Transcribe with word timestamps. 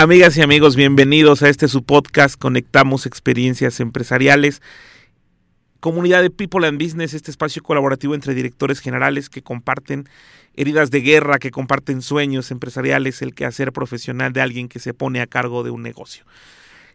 Amigas 0.00 0.36
y 0.36 0.42
amigos, 0.42 0.76
bienvenidos 0.76 1.42
a 1.42 1.48
este 1.48 1.66
su 1.66 1.82
podcast 1.82 2.38
Conectamos 2.38 3.04
Experiencias 3.04 3.80
Empresariales. 3.80 4.62
Comunidad 5.80 6.22
de 6.22 6.30
People 6.30 6.68
and 6.68 6.80
Business, 6.80 7.14
este 7.14 7.32
espacio 7.32 7.64
colaborativo 7.64 8.14
entre 8.14 8.32
directores 8.32 8.78
generales 8.78 9.28
que 9.28 9.42
comparten 9.42 10.08
heridas 10.54 10.92
de 10.92 11.00
guerra, 11.00 11.40
que 11.40 11.50
comparten 11.50 12.00
sueños 12.00 12.52
empresariales, 12.52 13.22
el 13.22 13.34
quehacer 13.34 13.72
profesional 13.72 14.32
de 14.32 14.40
alguien 14.40 14.68
que 14.68 14.78
se 14.78 14.94
pone 14.94 15.20
a 15.20 15.26
cargo 15.26 15.64
de 15.64 15.70
un 15.70 15.82
negocio. 15.82 16.24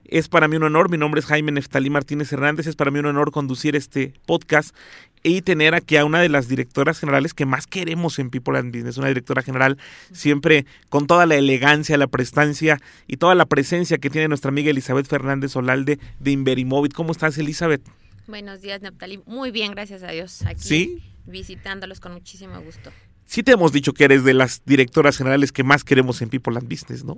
Es 0.05 0.29
para 0.29 0.47
mí 0.47 0.55
un 0.55 0.63
honor, 0.63 0.89
mi 0.89 0.97
nombre 0.97 1.19
es 1.19 1.25
Jaime 1.25 1.51
Neftalí 1.51 1.89
Martínez 1.89 2.31
Hernández, 2.31 2.67
es 2.67 2.77
para 2.77 2.89
mí 2.89 2.99
un 2.99 3.07
honor 3.07 3.31
conducir 3.31 3.75
este 3.75 4.13
podcast 4.25 4.73
y 5.23 5.41
tener 5.41 5.73
aquí 5.73 5.95
a 5.95 6.05
una 6.05 6.21
de 6.21 6.29
las 6.29 6.47
directoras 6.47 6.99
generales 6.99 7.33
que 7.33 7.45
más 7.45 7.65
queremos 7.65 8.19
en 8.19 8.29
People 8.29 8.57
and 8.57 8.75
Business, 8.75 8.97
una 8.97 9.07
directora 9.07 9.41
general 9.41 9.77
siempre 10.11 10.65
con 10.89 11.07
toda 11.07 11.25
la 11.25 11.35
elegancia, 11.35 11.97
la 11.97 12.07
prestancia 12.07 12.79
y 13.07 13.17
toda 13.17 13.33
la 13.33 13.45
presencia 13.45 13.97
que 13.97 14.09
tiene 14.09 14.27
nuestra 14.27 14.49
amiga 14.49 14.69
Elizabeth 14.69 15.07
Fernández 15.07 15.55
Olalde 15.55 15.97
de 16.19 16.31
Inverimóvil. 16.31 16.93
¿Cómo 16.93 17.13
estás, 17.13 17.37
Elizabeth? 17.37 17.81
Buenos 18.27 18.61
días, 18.61 18.81
Neptali. 18.81 19.21
Muy 19.25 19.51
bien, 19.51 19.71
gracias 19.71 20.03
a 20.03 20.11
Dios. 20.11 20.43
Aquí 20.45 21.01
visitándolos 21.25 21.99
con 21.99 22.13
muchísimo 22.13 22.61
gusto. 22.61 22.91
Sí 23.25 23.43
te 23.43 23.53
hemos 23.53 23.71
dicho 23.71 23.93
que 23.93 24.03
eres 24.03 24.23
de 24.23 24.33
las 24.33 24.63
directoras 24.65 25.17
generales 25.17 25.51
que 25.51 25.63
más 25.63 25.83
queremos 25.83 26.21
en 26.21 26.29
People 26.29 26.57
and 26.57 26.69
Business, 26.69 27.03
¿no? 27.03 27.17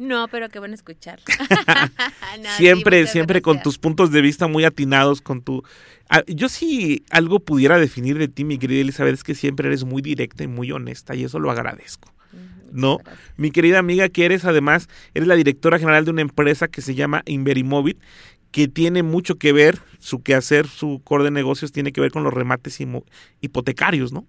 No, 0.00 0.28
pero 0.28 0.48
qué 0.48 0.58
bueno 0.58 0.74
escuchar. 0.74 1.20
siempre, 2.56 3.06
siempre 3.06 3.42
con 3.42 3.60
tus 3.60 3.76
puntos 3.76 4.10
de 4.10 4.22
vista 4.22 4.46
muy 4.46 4.64
atinados, 4.64 5.20
con 5.20 5.42
tu... 5.42 5.62
Ah, 6.08 6.22
yo 6.26 6.48
sí 6.48 7.04
algo 7.10 7.40
pudiera 7.40 7.78
definir 7.78 8.16
de 8.16 8.26
ti, 8.26 8.44
mi 8.44 8.56
querida 8.56 8.80
Elizabeth, 8.80 9.12
es 9.12 9.24
que 9.24 9.34
siempre 9.34 9.68
eres 9.68 9.84
muy 9.84 10.00
directa 10.00 10.42
y 10.42 10.46
muy 10.46 10.72
honesta 10.72 11.14
y 11.14 11.24
eso 11.24 11.38
lo 11.38 11.50
agradezco. 11.50 12.14
¿No? 12.72 12.98
Mi 13.36 13.50
querida 13.50 13.78
amiga, 13.78 14.08
que 14.08 14.24
eres 14.24 14.46
además, 14.46 14.88
eres 15.12 15.28
la 15.28 15.34
directora 15.34 15.78
general 15.78 16.06
de 16.06 16.12
una 16.12 16.22
empresa 16.22 16.68
que 16.68 16.80
se 16.80 16.94
llama 16.94 17.22
Inverimóvil, 17.26 17.98
que 18.52 18.68
tiene 18.68 19.02
mucho 19.02 19.36
que 19.36 19.52
ver, 19.52 19.80
su 19.98 20.22
quehacer, 20.22 20.66
su 20.66 21.02
core 21.04 21.24
de 21.24 21.30
negocios 21.30 21.72
tiene 21.72 21.92
que 21.92 22.00
ver 22.00 22.10
con 22.10 22.24
los 22.24 22.32
remates 22.32 22.78
hipotecarios, 23.40 24.12
¿no? 24.12 24.24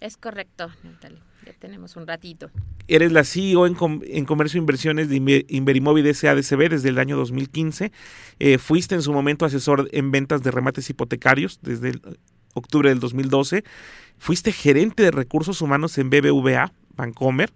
Es 0.00 0.16
correcto, 0.16 0.70
Natalia 0.82 1.22
ya 1.44 1.52
tenemos 1.52 1.96
un 1.96 2.06
ratito. 2.06 2.50
Eres 2.88 3.12
la 3.12 3.24
CEO 3.24 3.66
en, 3.66 3.76
en 4.06 4.24
Comercio 4.24 4.58
e 4.58 4.60
Inversiones 4.60 5.08
de 5.08 5.44
Inverimóvil 5.48 6.12
SADCB 6.14 6.70
desde 6.70 6.88
el 6.88 6.98
año 6.98 7.16
2015. 7.16 7.92
Eh, 8.38 8.58
fuiste 8.58 8.94
en 8.94 9.02
su 9.02 9.12
momento 9.12 9.44
asesor 9.44 9.88
en 9.92 10.10
ventas 10.10 10.42
de 10.42 10.50
remates 10.50 10.88
hipotecarios 10.90 11.60
desde 11.62 11.90
el, 11.90 12.18
octubre 12.54 12.88
del 12.88 13.00
2012. 13.00 13.64
Fuiste 14.18 14.52
gerente 14.52 15.02
de 15.02 15.10
recursos 15.10 15.60
humanos 15.60 15.98
en 15.98 16.10
BBVA, 16.10 16.72
Bancomer 16.96 17.52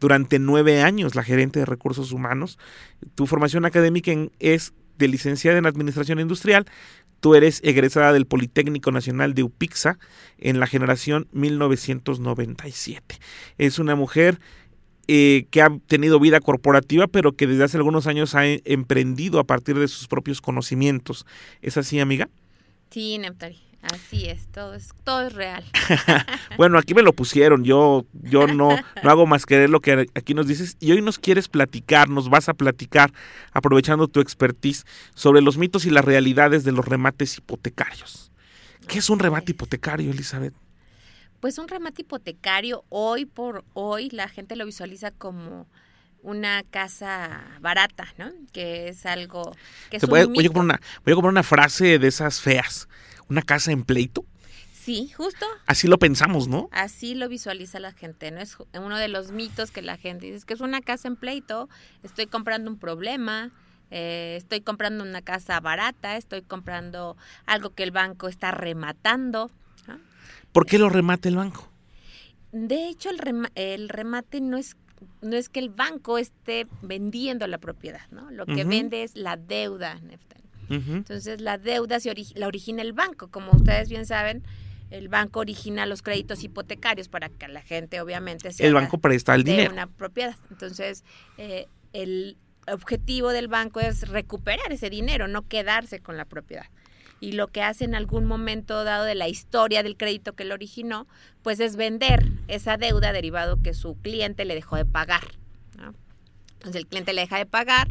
durante 0.00 0.38
nueve 0.38 0.80
años 0.80 1.16
la 1.16 1.24
gerente 1.24 1.58
de 1.58 1.66
recursos 1.66 2.12
humanos. 2.12 2.58
Tu 3.14 3.26
formación 3.26 3.64
académica 3.64 4.12
es 4.38 4.72
de 4.98 5.08
licenciada 5.08 5.58
en 5.58 5.66
Administración 5.66 6.20
Industrial, 6.20 6.66
Tú 7.20 7.34
eres 7.34 7.60
egresada 7.64 8.12
del 8.12 8.26
Politécnico 8.26 8.92
Nacional 8.92 9.34
de 9.34 9.42
Upixa 9.42 9.98
en 10.38 10.60
la 10.60 10.68
generación 10.68 11.26
1997. 11.32 13.18
Es 13.58 13.80
una 13.80 13.96
mujer 13.96 14.38
eh, 15.08 15.46
que 15.50 15.62
ha 15.62 15.76
tenido 15.88 16.20
vida 16.20 16.38
corporativa, 16.38 17.08
pero 17.08 17.32
que 17.32 17.48
desde 17.48 17.64
hace 17.64 17.76
algunos 17.76 18.06
años 18.06 18.36
ha 18.36 18.46
emprendido 18.46 19.40
a 19.40 19.44
partir 19.44 19.78
de 19.78 19.88
sus 19.88 20.06
propios 20.06 20.40
conocimientos. 20.40 21.26
¿Es 21.60 21.76
así, 21.76 21.98
amiga? 21.98 22.28
Sí, 22.90 23.18
Neptali. 23.18 23.67
Así 23.80 24.26
es, 24.26 24.48
todo 24.48 24.74
es, 24.74 24.92
todo 25.04 25.26
es 25.26 25.32
real. 25.32 25.64
bueno, 26.56 26.78
aquí 26.78 26.94
me 26.94 27.02
lo 27.02 27.12
pusieron, 27.12 27.62
yo, 27.62 28.06
yo 28.12 28.48
no, 28.48 28.70
no 29.02 29.10
hago 29.10 29.24
más 29.24 29.46
que 29.46 29.56
ver 29.56 29.70
lo 29.70 29.80
que 29.80 30.06
aquí 30.14 30.34
nos 30.34 30.48
dices. 30.48 30.76
Y 30.80 30.90
hoy 30.90 31.00
nos 31.00 31.18
quieres 31.18 31.48
platicar, 31.48 32.08
nos 32.08 32.28
vas 32.28 32.48
a 32.48 32.54
platicar, 32.54 33.12
aprovechando 33.52 34.08
tu 34.08 34.20
expertise, 34.20 34.84
sobre 35.14 35.42
los 35.42 35.58
mitos 35.58 35.86
y 35.86 35.90
las 35.90 36.04
realidades 36.04 36.64
de 36.64 36.72
los 36.72 36.84
remates 36.84 37.38
hipotecarios. 37.38 38.32
¿Qué 38.88 38.98
es 38.98 39.10
un 39.10 39.20
remate 39.20 39.52
hipotecario, 39.52 40.10
Elizabeth? 40.10 40.54
Pues 41.38 41.58
un 41.58 41.68
remate 41.68 42.02
hipotecario, 42.02 42.84
hoy 42.88 43.26
por 43.26 43.64
hoy, 43.74 44.08
la 44.10 44.28
gente 44.28 44.56
lo 44.56 44.66
visualiza 44.66 45.12
como 45.12 45.68
una 46.22 46.64
casa 46.64 47.44
barata, 47.60 48.08
¿no? 48.18 48.32
Que 48.52 48.88
es 48.88 49.06
algo 49.06 49.54
que 49.88 49.98
es 49.98 50.06
voy, 50.06 50.24
voy, 50.24 50.46
a 50.46 50.58
una, 50.58 50.80
voy 51.04 51.12
a 51.12 51.14
comprar 51.14 51.30
una 51.30 51.44
frase 51.44 52.00
de 52.00 52.08
esas 52.08 52.40
feas 52.40 52.88
una 53.28 53.42
casa 53.42 53.72
en 53.72 53.84
pleito? 53.84 54.24
Sí, 54.72 55.10
justo. 55.14 55.44
Así 55.66 55.86
lo 55.86 55.98
pensamos, 55.98 56.48
¿no? 56.48 56.68
Así 56.72 57.14
lo 57.14 57.28
visualiza 57.28 57.78
la 57.78 57.92
gente, 57.92 58.30
¿no? 58.30 58.40
Es 58.40 58.56
uno 58.72 58.96
de 58.96 59.08
los 59.08 59.32
mitos 59.32 59.70
que 59.70 59.82
la 59.82 59.98
gente 59.98 60.26
dice, 60.26 60.38
es 60.38 60.44
que 60.44 60.54
es 60.54 60.60
una 60.60 60.80
casa 60.80 61.08
en 61.08 61.16
pleito, 61.16 61.68
estoy 62.02 62.26
comprando 62.26 62.70
un 62.70 62.78
problema, 62.78 63.50
eh, 63.90 64.36
estoy 64.38 64.60
comprando 64.60 65.04
una 65.04 65.20
casa 65.20 65.60
barata, 65.60 66.16
estoy 66.16 66.42
comprando 66.42 67.16
algo 67.44 67.74
que 67.74 67.82
el 67.82 67.90
banco 67.90 68.28
está 68.28 68.50
rematando. 68.50 69.50
¿Por 70.52 70.64
qué 70.64 70.78
lo 70.78 70.88
remate 70.88 71.28
el 71.28 71.36
banco? 71.36 71.68
De 72.52 72.88
hecho, 72.88 73.10
el, 73.10 73.50
el 73.54 73.88
remate 73.90 74.40
no 74.40 74.56
es 74.56 74.74
no 75.20 75.36
es 75.36 75.48
que 75.48 75.60
el 75.60 75.68
banco 75.68 76.18
esté 76.18 76.66
vendiendo 76.82 77.46
la 77.46 77.58
propiedad, 77.58 78.00
¿no? 78.10 78.30
Lo 78.30 78.46
que 78.46 78.64
vende 78.64 79.02
es 79.02 79.16
la 79.16 79.36
deuda, 79.36 80.00
entonces 80.68 81.40
la 81.40 81.58
deuda 81.58 82.00
se 82.00 82.14
la 82.34 82.46
origina 82.46 82.82
el 82.82 82.92
banco, 82.92 83.28
como 83.28 83.52
ustedes 83.52 83.88
bien 83.88 84.06
saben. 84.06 84.42
El 84.90 85.08
banco 85.08 85.40
origina 85.40 85.84
los 85.84 86.00
créditos 86.00 86.42
hipotecarios 86.42 87.08
para 87.08 87.28
que 87.28 87.46
la 87.48 87.60
gente, 87.60 88.00
obviamente, 88.00 88.52
se 88.52 88.66
el 88.66 88.72
banco 88.72 88.98
presta 88.98 89.34
el 89.34 89.44
dinero. 89.44 89.72
una 89.72 89.86
propiedad. 89.86 90.36
Entonces, 90.50 91.04
eh, 91.36 91.66
el 91.92 92.38
objetivo 92.72 93.30
del 93.30 93.48
banco 93.48 93.80
es 93.80 94.08
recuperar 94.08 94.72
ese 94.72 94.88
dinero, 94.90 95.28
no 95.28 95.46
quedarse 95.46 96.00
con 96.00 96.16
la 96.16 96.24
propiedad. 96.24 96.66
Y 97.20 97.32
lo 97.32 97.48
que 97.48 97.62
hace 97.62 97.84
en 97.84 97.94
algún 97.94 98.24
momento 98.26 98.84
dado 98.84 99.04
de 99.04 99.14
la 99.14 99.28
historia 99.28 99.82
del 99.82 99.96
crédito 99.96 100.34
que 100.34 100.44
lo 100.44 100.54
originó, 100.54 101.06
pues 101.42 101.60
es 101.60 101.76
vender 101.76 102.24
esa 102.46 102.76
deuda 102.76 103.12
derivado 103.12 103.60
que 103.60 103.74
su 103.74 103.96
cliente 103.96 104.44
le 104.44 104.54
dejó 104.54 104.76
de 104.76 104.84
pagar. 104.84 105.24
Entonces 106.54 106.76
el 106.76 106.86
cliente 106.86 107.12
le 107.12 107.22
deja 107.22 107.38
de 107.38 107.46
pagar 107.46 107.88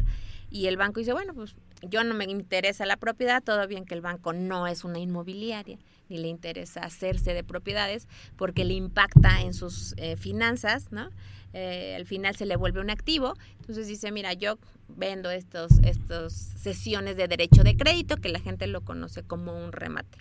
y 0.50 0.66
el 0.66 0.76
banco 0.76 1.00
dice, 1.00 1.12
bueno, 1.12 1.34
pues 1.34 1.56
yo 1.82 2.04
no 2.04 2.14
me 2.14 2.24
interesa 2.24 2.86
la 2.86 2.96
propiedad, 2.96 3.42
todo 3.42 3.66
bien 3.66 3.84
que 3.84 3.94
el 3.94 4.00
banco 4.00 4.32
no 4.32 4.66
es 4.66 4.84
una 4.84 4.98
inmobiliaria, 4.98 5.78
ni 6.08 6.18
le 6.18 6.28
interesa 6.28 6.80
hacerse 6.80 7.34
de 7.34 7.44
propiedades 7.44 8.08
porque 8.36 8.64
le 8.64 8.74
impacta 8.74 9.40
en 9.40 9.54
sus 9.54 9.94
eh, 9.96 10.16
finanzas, 10.16 10.90
¿no? 10.90 11.10
Eh, 11.54 11.94
al 11.96 12.04
final 12.04 12.36
se 12.36 12.46
le 12.46 12.56
vuelve 12.56 12.80
un 12.80 12.90
activo, 12.90 13.34
entonces 13.60 13.86
dice, 13.86 14.12
mira, 14.12 14.34
yo 14.34 14.58
vendo 14.88 15.30
estos, 15.30 15.78
estos 15.82 16.32
sesiones 16.32 17.16
de 17.16 17.26
derecho 17.26 17.62
de 17.62 17.76
crédito, 17.76 18.16
que 18.16 18.28
la 18.28 18.40
gente 18.40 18.66
lo 18.66 18.82
conoce 18.82 19.22
como 19.22 19.56
un 19.56 19.72
remate. 19.72 20.18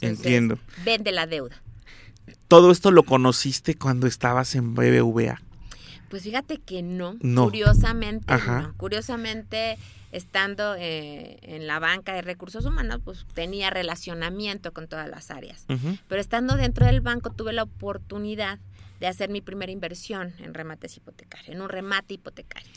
Entiendo. 0.00 0.58
Vende 0.84 1.12
la 1.12 1.26
deuda. 1.26 1.62
¿Todo 2.48 2.70
esto 2.70 2.90
lo 2.90 3.04
conociste 3.04 3.76
cuando 3.76 4.06
estabas 4.06 4.54
en 4.54 4.74
BBVA? 4.74 5.40
Pues 6.10 6.24
fíjate 6.24 6.58
que 6.58 6.82
no. 6.82 7.16
Curiosamente, 7.20 8.34
no. 8.34 8.74
Curiosamente, 8.76 9.78
estando 10.10 10.74
eh, 10.76 11.38
en 11.42 11.68
la 11.68 11.78
banca 11.78 12.12
de 12.12 12.20
recursos 12.20 12.66
humanos, 12.66 13.00
pues 13.04 13.24
tenía 13.32 13.70
relacionamiento 13.70 14.72
con 14.72 14.88
todas 14.88 15.08
las 15.08 15.30
áreas. 15.30 15.66
Pero 16.08 16.20
estando 16.20 16.56
dentro 16.56 16.84
del 16.84 17.00
banco 17.00 17.30
tuve 17.30 17.52
la 17.52 17.62
oportunidad 17.62 18.58
de 18.98 19.06
hacer 19.06 19.30
mi 19.30 19.40
primera 19.40 19.70
inversión 19.70 20.34
en 20.40 20.52
remates 20.52 20.96
hipotecarios, 20.96 21.48
en 21.54 21.62
un 21.62 21.68
remate 21.68 22.14
hipotecario. 22.14 22.72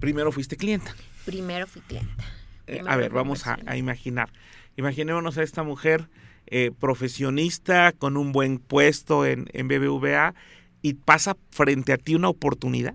Primero 0.00 0.32
fuiste 0.32 0.56
clienta. 0.56 0.94
Primero 1.26 1.66
fui 1.66 1.82
clienta. 1.82 2.24
Eh, 2.66 2.80
a 2.86 2.96
ver, 2.96 3.12
vamos 3.12 3.46
a, 3.46 3.76
imaginar. 3.76 4.30
Imaginémonos 4.76 5.36
a 5.36 5.42
esta 5.42 5.62
mujer 5.62 6.08
eh, 6.46 6.70
profesionista 6.80 7.92
con 7.92 8.16
un 8.16 8.32
buen 8.32 8.58
puesto 8.58 9.26
en, 9.26 9.50
en 9.52 9.68
BBVA 9.68 10.34
y 10.84 10.92
pasa 10.94 11.34
frente 11.50 11.94
a 11.94 11.96
ti 11.96 12.14
una 12.14 12.28
oportunidad 12.28 12.94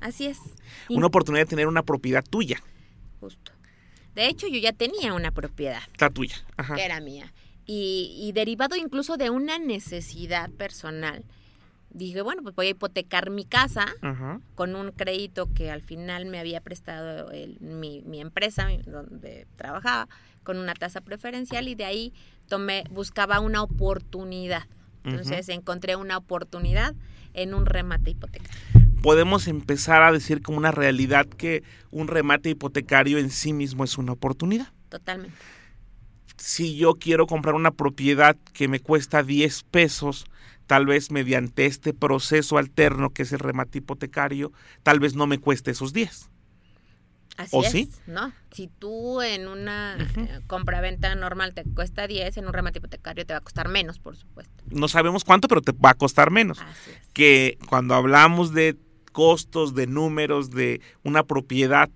Así 0.00 0.26
es. 0.26 0.38
Una 0.88 1.06
oportunidad 1.06 1.42
de 1.44 1.50
tener 1.50 1.66
una 1.66 1.82
propiedad 1.82 2.24
tuya. 2.24 2.62
Justo. 3.20 3.52
De 4.14 4.26
hecho, 4.28 4.46
yo 4.48 4.58
ya 4.58 4.72
tenía 4.72 5.12
una 5.12 5.30
propiedad. 5.30 5.82
La 5.98 6.08
tuya. 6.08 6.36
Que 6.74 6.84
era 6.86 7.00
mía. 7.00 7.32
Y, 7.66 8.32
derivado 8.34 8.76
incluso 8.76 9.18
de 9.18 9.28
una 9.28 9.58
necesidad 9.58 10.48
personal, 10.52 11.22
dije, 11.90 12.22
bueno, 12.22 12.42
pues 12.42 12.54
voy 12.54 12.68
a 12.68 12.70
hipotecar 12.70 13.28
mi 13.28 13.44
casa 13.44 13.86
Ajá. 14.00 14.40
con 14.54 14.74
un 14.74 14.90
crédito 14.90 15.52
que 15.52 15.70
al 15.70 15.82
final 15.82 16.24
me 16.24 16.38
había 16.38 16.62
prestado 16.62 17.30
el- 17.30 17.60
mi, 17.60 18.00
mi 18.00 18.20
empresa 18.22 18.68
donde 18.86 19.46
trabajaba 19.56 20.08
con 20.44 20.56
una 20.56 20.72
tasa 20.72 21.02
preferencial 21.02 21.68
y 21.68 21.74
de 21.74 21.84
ahí 21.84 22.12
tomé 22.48 22.84
buscaba 22.90 23.38
una 23.40 23.62
oportunidad. 23.62 24.62
Entonces 25.04 25.48
encontré 25.50 25.96
una 25.96 26.16
oportunidad 26.16 26.94
en 27.42 27.54
un 27.54 27.66
remate 27.66 28.10
hipotecario. 28.10 28.50
Podemos 29.02 29.48
empezar 29.48 30.02
a 30.02 30.12
decir 30.12 30.42
como 30.42 30.58
una 30.58 30.72
realidad 30.72 31.26
que 31.26 31.62
un 31.90 32.06
remate 32.08 32.50
hipotecario 32.50 33.18
en 33.18 33.30
sí 33.30 33.52
mismo 33.52 33.84
es 33.84 33.96
una 33.96 34.12
oportunidad. 34.12 34.68
Totalmente. 34.90 35.36
Si 36.36 36.76
yo 36.76 36.94
quiero 36.94 37.26
comprar 37.26 37.54
una 37.54 37.70
propiedad 37.70 38.36
que 38.52 38.68
me 38.68 38.80
cuesta 38.80 39.22
10 39.22 39.62
pesos, 39.64 40.26
tal 40.66 40.86
vez 40.86 41.10
mediante 41.10 41.66
este 41.66 41.92
proceso 41.92 42.58
alterno 42.58 43.10
que 43.10 43.22
es 43.22 43.32
el 43.32 43.38
remate 43.38 43.78
hipotecario, 43.78 44.52
tal 44.82 45.00
vez 45.00 45.14
no 45.14 45.26
me 45.26 45.38
cueste 45.38 45.70
esos 45.70 45.92
10. 45.92 46.30
Así 47.40 47.56
¿O 47.56 47.62
es, 47.62 47.70
sí? 47.70 47.90
¿no? 48.06 48.32
Si 48.50 48.68
tú 48.68 49.22
en 49.22 49.48
una 49.48 49.96
Ujú. 49.98 50.20
eh, 50.20 50.40
compra-venta 50.46 51.14
normal 51.14 51.54
te 51.54 51.64
cuesta 51.64 52.06
10, 52.06 52.36
en 52.36 52.46
un 52.46 52.52
remate 52.52 52.78
hipotecario 52.80 53.24
te 53.24 53.32
va 53.32 53.38
a 53.38 53.40
costar 53.40 53.68
menos, 53.68 53.98
por 53.98 54.14
supuesto. 54.14 54.62
No 54.70 54.88
sabemos 54.88 55.24
cuánto, 55.24 55.48
pero 55.48 55.62
te 55.62 55.72
va 55.72 55.90
a 55.90 55.94
costar 55.94 56.30
menos. 56.30 56.58
Así 56.60 56.90
es. 56.90 57.08
que 57.14 57.58
cuando 57.66 57.94
hablamos 57.94 58.52
de 58.52 58.76
costos, 59.12 59.74
de 59.74 59.86
números, 59.86 60.50
de 60.50 60.82
una 61.02 61.22
propiedad 61.22 61.88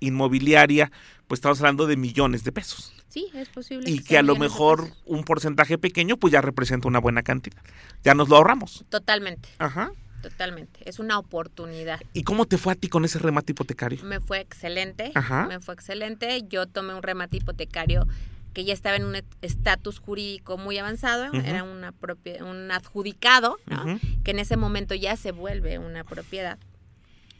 inmobiliaria, 0.00 0.90
pues 1.28 1.38
estamos 1.38 1.60
hablando 1.60 1.86
de 1.86 1.96
millones 1.96 2.42
de 2.42 2.50
pesos. 2.50 2.92
Sí, 3.08 3.28
es 3.34 3.48
posible. 3.48 3.88
Y 3.88 3.98
sea 3.98 4.04
que 4.06 4.18
a 4.18 4.22
lo 4.22 4.34
mejor 4.34 4.92
un 5.04 5.22
porcentaje 5.22 5.78
pequeño, 5.78 6.16
pues 6.16 6.32
ya 6.32 6.40
representa 6.40 6.88
una 6.88 6.98
buena 6.98 7.22
cantidad. 7.22 7.62
Ya 8.02 8.14
nos 8.14 8.28
lo 8.28 8.36
ahorramos. 8.36 8.84
Totalmente, 8.88 9.48
Ajá. 9.58 9.92
Totalmente. 10.22 10.80
Es 10.88 10.98
una 10.98 11.18
oportunidad. 11.18 12.00
¿Y 12.12 12.22
cómo 12.22 12.46
te 12.46 12.58
fue 12.58 12.72
a 12.72 12.76
ti 12.76 12.88
con 12.88 13.04
ese 13.04 13.18
remate 13.18 13.52
hipotecario? 13.52 14.02
Me 14.04 14.20
fue 14.20 14.40
excelente. 14.40 15.12
Ajá. 15.14 15.46
Me 15.46 15.60
fue 15.60 15.74
excelente. 15.74 16.42
Yo 16.48 16.66
tomé 16.66 16.94
un 16.94 17.02
remate 17.02 17.38
hipotecario 17.38 18.06
que 18.52 18.64
ya 18.64 18.72
estaba 18.72 18.96
en 18.96 19.04
un 19.04 19.16
estatus 19.42 19.98
jurídico 20.00 20.58
muy 20.58 20.78
avanzado. 20.78 21.32
Era 21.32 21.62
una 21.62 21.94
un 22.44 22.70
adjudicado, 22.70 23.58
que 24.24 24.32
en 24.32 24.38
ese 24.38 24.56
momento 24.56 24.94
ya 24.94 25.16
se 25.16 25.32
vuelve 25.32 25.78
una 25.78 26.04
propiedad 26.04 26.58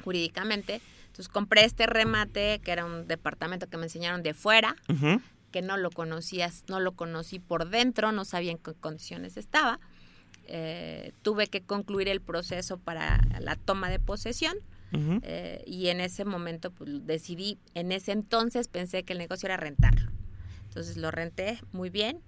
jurídicamente. 0.05 0.81
Entonces 1.07 1.29
compré 1.29 1.65
este 1.65 1.87
remate, 1.87 2.61
que 2.61 2.71
era 2.71 2.85
un 2.85 3.07
departamento 3.07 3.67
que 3.67 3.77
me 3.77 3.85
enseñaron 3.85 4.23
de 4.23 4.35
fuera, 4.35 4.77
que 5.51 5.63
no 5.63 5.77
lo 5.77 5.91
conocías, 5.91 6.65
no 6.69 6.79
lo 6.79 6.93
conocí 6.93 7.41
por 7.41 7.69
dentro, 7.69 8.13
no 8.13 8.25
sabía 8.25 8.53
en 8.53 8.59
qué 8.59 8.75
condiciones 8.75 9.37
estaba. 9.37 9.81
Eh, 10.47 11.13
tuve 11.23 11.47
que 11.47 11.63
concluir 11.63 12.09
el 12.09 12.21
proceso 12.21 12.79
para 12.79 13.21
la 13.41 13.57
toma 13.57 13.89
de 13.91 13.99
posesión 14.01 14.57
eh, 15.23 15.63
y 15.67 15.87
en 15.87 16.01
ese 16.01 16.25
momento 16.25 16.73
pues, 16.73 17.07
decidí, 17.07 17.59
en 17.75 17.93
ese 17.93 18.11
entonces 18.11 18.67
pensé 18.67 19.05
que 19.05 19.13
el 19.13 19.19
negocio 19.21 19.47
era 19.47 19.57
rentarlo. 19.57 20.11
Entonces 20.65 20.97
lo 20.97 21.11
renté 21.11 21.61
muy 21.73 21.91
bien 21.91 22.21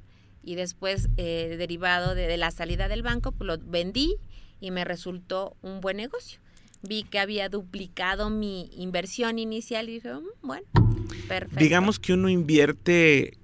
y 0.45 0.55
después, 0.55 1.09
eh, 1.17 1.57
derivado 1.59 2.15
de, 2.15 2.27
de 2.27 2.37
la 2.37 2.51
salida 2.51 2.89
del 2.89 3.03
banco, 3.03 3.33
pues 3.33 3.47
lo 3.47 3.59
vendí 3.59 4.17
y 4.61 4.71
me 4.71 4.85
resultó 4.85 5.57
un 5.63 5.81
buen 5.81 5.97
negocio. 5.97 6.41
Vi 6.83 7.05
que 7.05 7.19
había 7.19 7.49
duplicado 7.49 8.31
mi 8.31 8.71
inversión 8.77 9.39
inicial 9.39 9.89
y 9.89 9.95
dije, 9.95 10.15
"Mm, 10.15 10.47
bueno, 10.47 10.67
perfecto. 11.29 11.59
Digamos 11.61 11.99
que 11.99 12.13
uno 12.13 12.29
invierte 12.29 13.39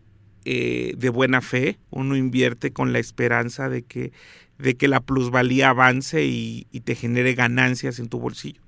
eh, 0.45 0.95
de 0.97 1.09
buena 1.11 1.41
fe, 1.43 1.79
uno 1.91 2.17
invierte 2.17 2.73
con 2.73 2.93
la 2.93 2.99
esperanza 3.01 3.69
de 3.69 3.83
que, 3.83 4.13
de 4.59 4.77
que 4.77 4.89
la 4.89 5.01
plusvalía 5.01 5.71
avance 5.71 6.25
y, 6.25 6.67
y 6.73 6.81
te 6.81 6.95
genere 6.95 7.35
ganancias 7.35 7.99
en 7.99 8.09
tu 8.09 8.19
bolsillo. 8.19 8.61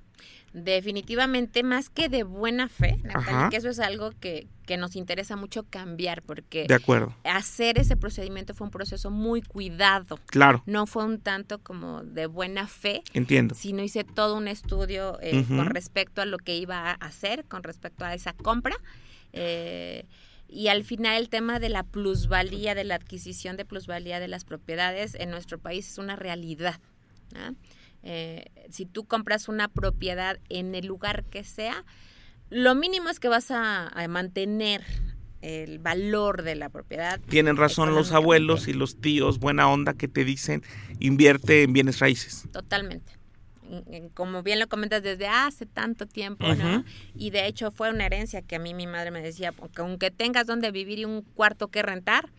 Definitivamente, 0.53 1.63
más 1.63 1.89
que 1.89 2.09
de 2.09 2.23
buena 2.23 2.67
fe, 2.67 2.97
Natalia, 3.03 3.47
que 3.49 3.55
eso 3.57 3.69
es 3.69 3.79
algo 3.79 4.11
que, 4.19 4.47
que 4.65 4.75
nos 4.75 4.97
interesa 4.97 5.37
mucho 5.37 5.63
cambiar, 5.63 6.21
porque 6.21 6.65
De 6.67 6.73
acuerdo. 6.75 7.15
hacer 7.23 7.79
ese 7.79 7.95
procedimiento 7.95 8.53
fue 8.53 8.65
un 8.67 8.71
proceso 8.71 9.09
muy 9.11 9.41
cuidado. 9.41 10.19
Claro, 10.25 10.61
No 10.65 10.87
fue 10.87 11.05
un 11.05 11.19
tanto 11.19 11.59
como 11.59 12.03
de 12.03 12.25
buena 12.25 12.67
fe, 12.67 13.01
entiendo. 13.13 13.55
sino 13.55 13.81
hice 13.81 14.03
todo 14.03 14.35
un 14.35 14.49
estudio 14.49 15.17
eh, 15.21 15.43
con 15.47 15.67
respecto 15.67 16.21
a 16.21 16.25
lo 16.25 16.37
que 16.37 16.57
iba 16.57 16.91
a 16.91 16.93
hacer, 16.95 17.45
con 17.45 17.63
respecto 17.63 18.03
a 18.05 18.13
esa 18.13 18.33
compra. 18.33 18.75
eh, 19.33 20.05
y 20.51 20.67
al 20.67 20.83
final 20.83 21.17
el 21.17 21.29
tema 21.29 21.59
de 21.59 21.69
la 21.69 21.83
plusvalía, 21.83 22.75
de 22.75 22.83
la 22.83 22.95
adquisición 22.95 23.55
de 23.55 23.63
plusvalía 23.63 24.19
de 24.19 24.27
las 24.27 24.43
propiedades 24.43 25.15
en 25.15 25.31
nuestro 25.31 25.57
país 25.57 25.89
es 25.89 25.97
una 25.97 26.17
realidad. 26.17 26.79
Eh, 28.03 28.45
si 28.69 28.85
tú 28.85 29.05
compras 29.05 29.47
una 29.47 29.69
propiedad 29.69 30.39
en 30.49 30.75
el 30.75 30.87
lugar 30.87 31.23
que 31.23 31.45
sea, 31.45 31.85
lo 32.49 32.75
mínimo 32.75 33.09
es 33.09 33.21
que 33.21 33.29
vas 33.29 33.49
a, 33.49 33.87
a 33.87 34.07
mantener 34.09 34.83
el 35.41 35.79
valor 35.79 36.43
de 36.43 36.55
la 36.55 36.67
propiedad. 36.67 37.21
Tienen 37.29 37.55
razón 37.55 37.95
los 37.95 38.11
abuelos 38.11 38.67
y 38.67 38.73
los 38.73 38.99
tíos 38.99 39.39
buena 39.39 39.69
onda 39.69 39.93
que 39.93 40.09
te 40.09 40.25
dicen 40.25 40.63
invierte 40.99 41.63
en 41.63 41.71
bienes 41.71 41.99
raíces. 41.99 42.43
Totalmente. 42.51 43.20
Y 43.71 44.09
Como 44.13 44.43
bien 44.43 44.59
lo 44.59 44.67
comentas 44.67 45.01
desde 45.01 45.27
hace 45.27 45.65
tanto 45.65 46.05
tiempo, 46.05 46.45
¿no? 46.55 46.83
Y 47.15 47.29
de 47.29 47.47
hecho 47.47 47.71
fue 47.71 47.89
una 47.89 48.05
herencia 48.05 48.41
que 48.41 48.57
a 48.57 48.59
mí 48.59 48.73
mi 48.73 48.85
madre 48.87 49.11
me 49.11 49.21
decía, 49.21 49.51
que 49.53 49.81
aunque 49.81 50.11
tengas 50.11 50.45
donde 50.47 50.71
vivir 50.71 50.99
y 50.99 51.05
un 51.05 51.21
cuarto 51.21 51.69
que 51.69 51.81
rentar, 51.81 52.29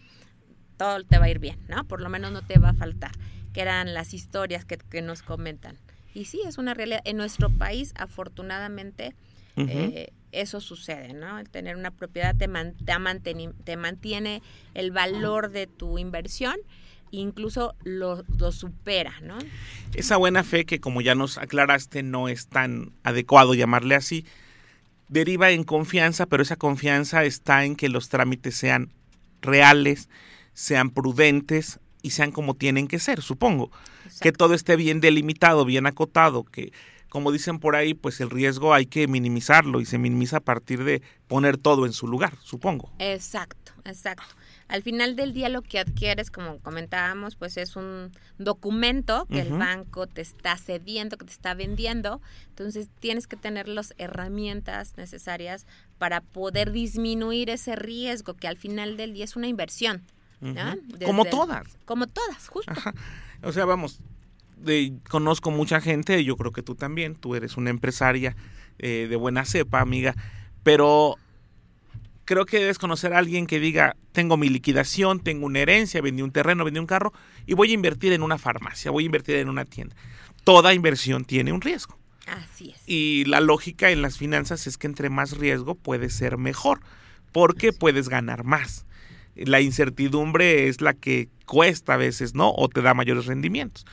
todo 0.76 1.02
te 1.04 1.18
va 1.18 1.26
a 1.26 1.30
ir 1.30 1.38
bien, 1.38 1.58
¿no? 1.68 1.84
Por 1.86 2.00
lo 2.00 2.08
menos 2.08 2.32
no 2.32 2.42
te 2.42 2.58
va 2.58 2.70
a 2.70 2.74
faltar, 2.74 3.12
que 3.52 3.60
eran 3.62 3.94
las 3.94 4.14
historias 4.14 4.64
que, 4.64 4.76
que 4.78 5.00
nos 5.02 5.22
comentan. 5.22 5.78
Y 6.14 6.26
sí, 6.26 6.42
es 6.46 6.58
una 6.58 6.74
realidad. 6.74 7.00
En 7.04 7.16
nuestro 7.16 7.48
país, 7.50 7.92
afortunadamente, 7.96 9.14
eh, 9.68 10.12
eso 10.32 10.60
sucede, 10.60 11.12
¿no? 11.12 11.38
El 11.38 11.48
tener 11.50 11.76
una 11.76 11.90
propiedad 11.90 12.34
te, 12.34 12.48
man- 12.48 12.74
te, 12.84 12.92
manteni- 12.94 13.54
te 13.64 13.76
mantiene 13.76 14.42
el 14.74 14.90
valor 14.90 15.50
de 15.50 15.66
tu 15.66 15.98
inversión, 15.98 16.56
incluso 17.12 17.76
lo, 17.84 18.24
lo 18.38 18.50
supera, 18.50 19.14
¿no? 19.22 19.38
Esa 19.94 20.16
buena 20.16 20.42
fe 20.42 20.64
que 20.64 20.80
como 20.80 21.00
ya 21.00 21.14
nos 21.14 21.38
aclaraste 21.38 22.02
no 22.02 22.28
es 22.28 22.48
tan 22.48 22.92
adecuado 23.04 23.54
llamarle 23.54 23.94
así, 23.94 24.24
deriva 25.08 25.50
en 25.50 25.62
confianza, 25.62 26.26
pero 26.26 26.42
esa 26.42 26.56
confianza 26.56 27.24
está 27.24 27.64
en 27.64 27.76
que 27.76 27.88
los 27.88 28.08
trámites 28.08 28.56
sean 28.56 28.92
reales, 29.42 30.08
sean 30.54 30.90
prudentes 30.90 31.78
y 32.02 32.10
sean 32.10 32.32
como 32.32 32.54
tienen 32.54 32.88
que 32.88 32.98
ser, 32.98 33.22
supongo. 33.22 33.70
Que 34.20 34.32
todo 34.32 34.54
esté 34.54 34.76
bien 34.76 35.00
delimitado, 35.00 35.64
bien 35.64 35.86
acotado, 35.86 36.44
que 36.44 36.72
como 37.12 37.30
dicen 37.30 37.58
por 37.58 37.76
ahí, 37.76 37.92
pues 37.92 38.22
el 38.22 38.30
riesgo 38.30 38.72
hay 38.72 38.86
que 38.86 39.06
minimizarlo 39.06 39.82
y 39.82 39.84
se 39.84 39.98
minimiza 39.98 40.38
a 40.38 40.40
partir 40.40 40.82
de 40.82 41.02
poner 41.28 41.58
todo 41.58 41.84
en 41.84 41.92
su 41.92 42.08
lugar, 42.08 42.32
supongo. 42.42 42.90
Exacto, 42.98 43.72
exacto. 43.84 44.34
Al 44.66 44.82
final 44.82 45.14
del 45.14 45.34
día 45.34 45.50
lo 45.50 45.60
que 45.60 45.78
adquieres, 45.78 46.30
como 46.30 46.58
comentábamos, 46.60 47.36
pues 47.36 47.58
es 47.58 47.76
un 47.76 48.12
documento 48.38 49.26
que 49.30 49.40
el 49.40 49.52
banco 49.52 50.06
te 50.06 50.22
está 50.22 50.56
cediendo, 50.56 51.18
que 51.18 51.26
te 51.26 51.32
está 51.32 51.52
vendiendo. 51.52 52.22
Entonces 52.48 52.88
tienes 52.98 53.26
que 53.26 53.36
tener 53.36 53.68
las 53.68 53.92
herramientas 53.98 54.96
necesarias 54.96 55.66
para 55.98 56.22
poder 56.22 56.72
disminuir 56.72 57.50
ese 57.50 57.76
riesgo, 57.76 58.32
que 58.32 58.48
al 58.48 58.56
final 58.56 58.96
del 58.96 59.12
día 59.12 59.24
es 59.24 59.36
una 59.36 59.48
inversión. 59.48 60.02
¿no? 60.40 60.76
Como 61.04 61.26
todas. 61.26 61.66
Como 61.84 62.06
todas, 62.06 62.48
justo. 62.48 62.72
Ajá. 62.72 62.94
O 63.42 63.52
sea, 63.52 63.66
vamos, 63.66 64.00
conozco 65.08 65.50
mucha 65.50 65.80
gente, 65.80 66.24
yo 66.24 66.36
creo 66.36 66.52
que 66.52 66.62
tú 66.62 66.74
también, 66.74 67.14
tú 67.14 67.34
eres 67.34 67.56
una 67.56 67.70
empresaria 67.70 68.36
eh, 68.78 69.06
de 69.08 69.16
buena 69.16 69.44
cepa, 69.44 69.80
amiga, 69.80 70.14
pero 70.62 71.16
creo 72.24 72.46
que 72.46 72.58
debes 72.58 72.78
conocer 72.78 73.12
a 73.12 73.18
alguien 73.18 73.46
que 73.46 73.60
diga, 73.60 73.96
tengo 74.12 74.36
mi 74.36 74.48
liquidación, 74.48 75.20
tengo 75.20 75.46
una 75.46 75.60
herencia, 75.60 76.00
vendí 76.00 76.22
un 76.22 76.32
terreno, 76.32 76.64
vendí 76.64 76.80
un 76.80 76.86
carro 76.86 77.12
y 77.46 77.54
voy 77.54 77.70
a 77.70 77.74
invertir 77.74 78.12
en 78.12 78.22
una 78.22 78.38
farmacia, 78.38 78.90
voy 78.90 79.04
a 79.04 79.06
invertir 79.06 79.36
en 79.36 79.48
una 79.48 79.64
tienda. 79.64 79.96
Toda 80.44 80.74
inversión 80.74 81.24
tiene 81.24 81.52
un 81.52 81.60
riesgo. 81.60 81.98
Así 82.26 82.70
es. 82.70 82.82
Y 82.86 83.24
la 83.26 83.40
lógica 83.40 83.90
en 83.90 84.02
las 84.02 84.16
finanzas 84.16 84.66
es 84.66 84.78
que 84.78 84.86
entre 84.86 85.10
más 85.10 85.36
riesgo 85.36 85.74
puede 85.74 86.08
ser 86.10 86.38
mejor, 86.38 86.80
porque 87.32 87.72
puedes 87.72 88.08
ganar 88.08 88.44
más. 88.44 88.86
La 89.34 89.60
incertidumbre 89.60 90.68
es 90.68 90.80
la 90.80 90.94
que 90.94 91.28
cuesta 91.46 91.94
a 91.94 91.96
veces, 91.96 92.34
¿no? 92.34 92.52
O 92.52 92.68
te 92.68 92.82
da 92.82 92.94
mayores 92.94 93.26
rendimientos. 93.26 93.86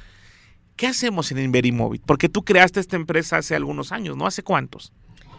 ¿Qué 0.79 0.87
hacemos 0.87 1.29
en 1.33 1.39
Inverimóvil? 1.39 1.99
Porque 2.05 2.29
tú 2.29 2.45
creaste 2.45 2.79
esta 2.79 2.95
empresa 2.95 3.35
hace 3.35 3.53
algunos 3.53 3.91
años, 3.91 4.15
¿no? 4.15 4.25
¿Hace 4.25 4.43
cuántos? 4.43 4.93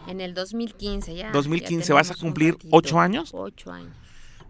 En 0.07 0.21
el 0.21 0.35
2015 0.35 1.15
ya. 1.15 1.31
2015, 1.31 1.87
ya 1.87 1.93
¿vas 1.95 2.11
a 2.11 2.13
cumplir 2.13 2.59
ocho 2.69 2.99
años? 2.99 3.31
Ocho 3.33 3.71
años. 3.71 3.89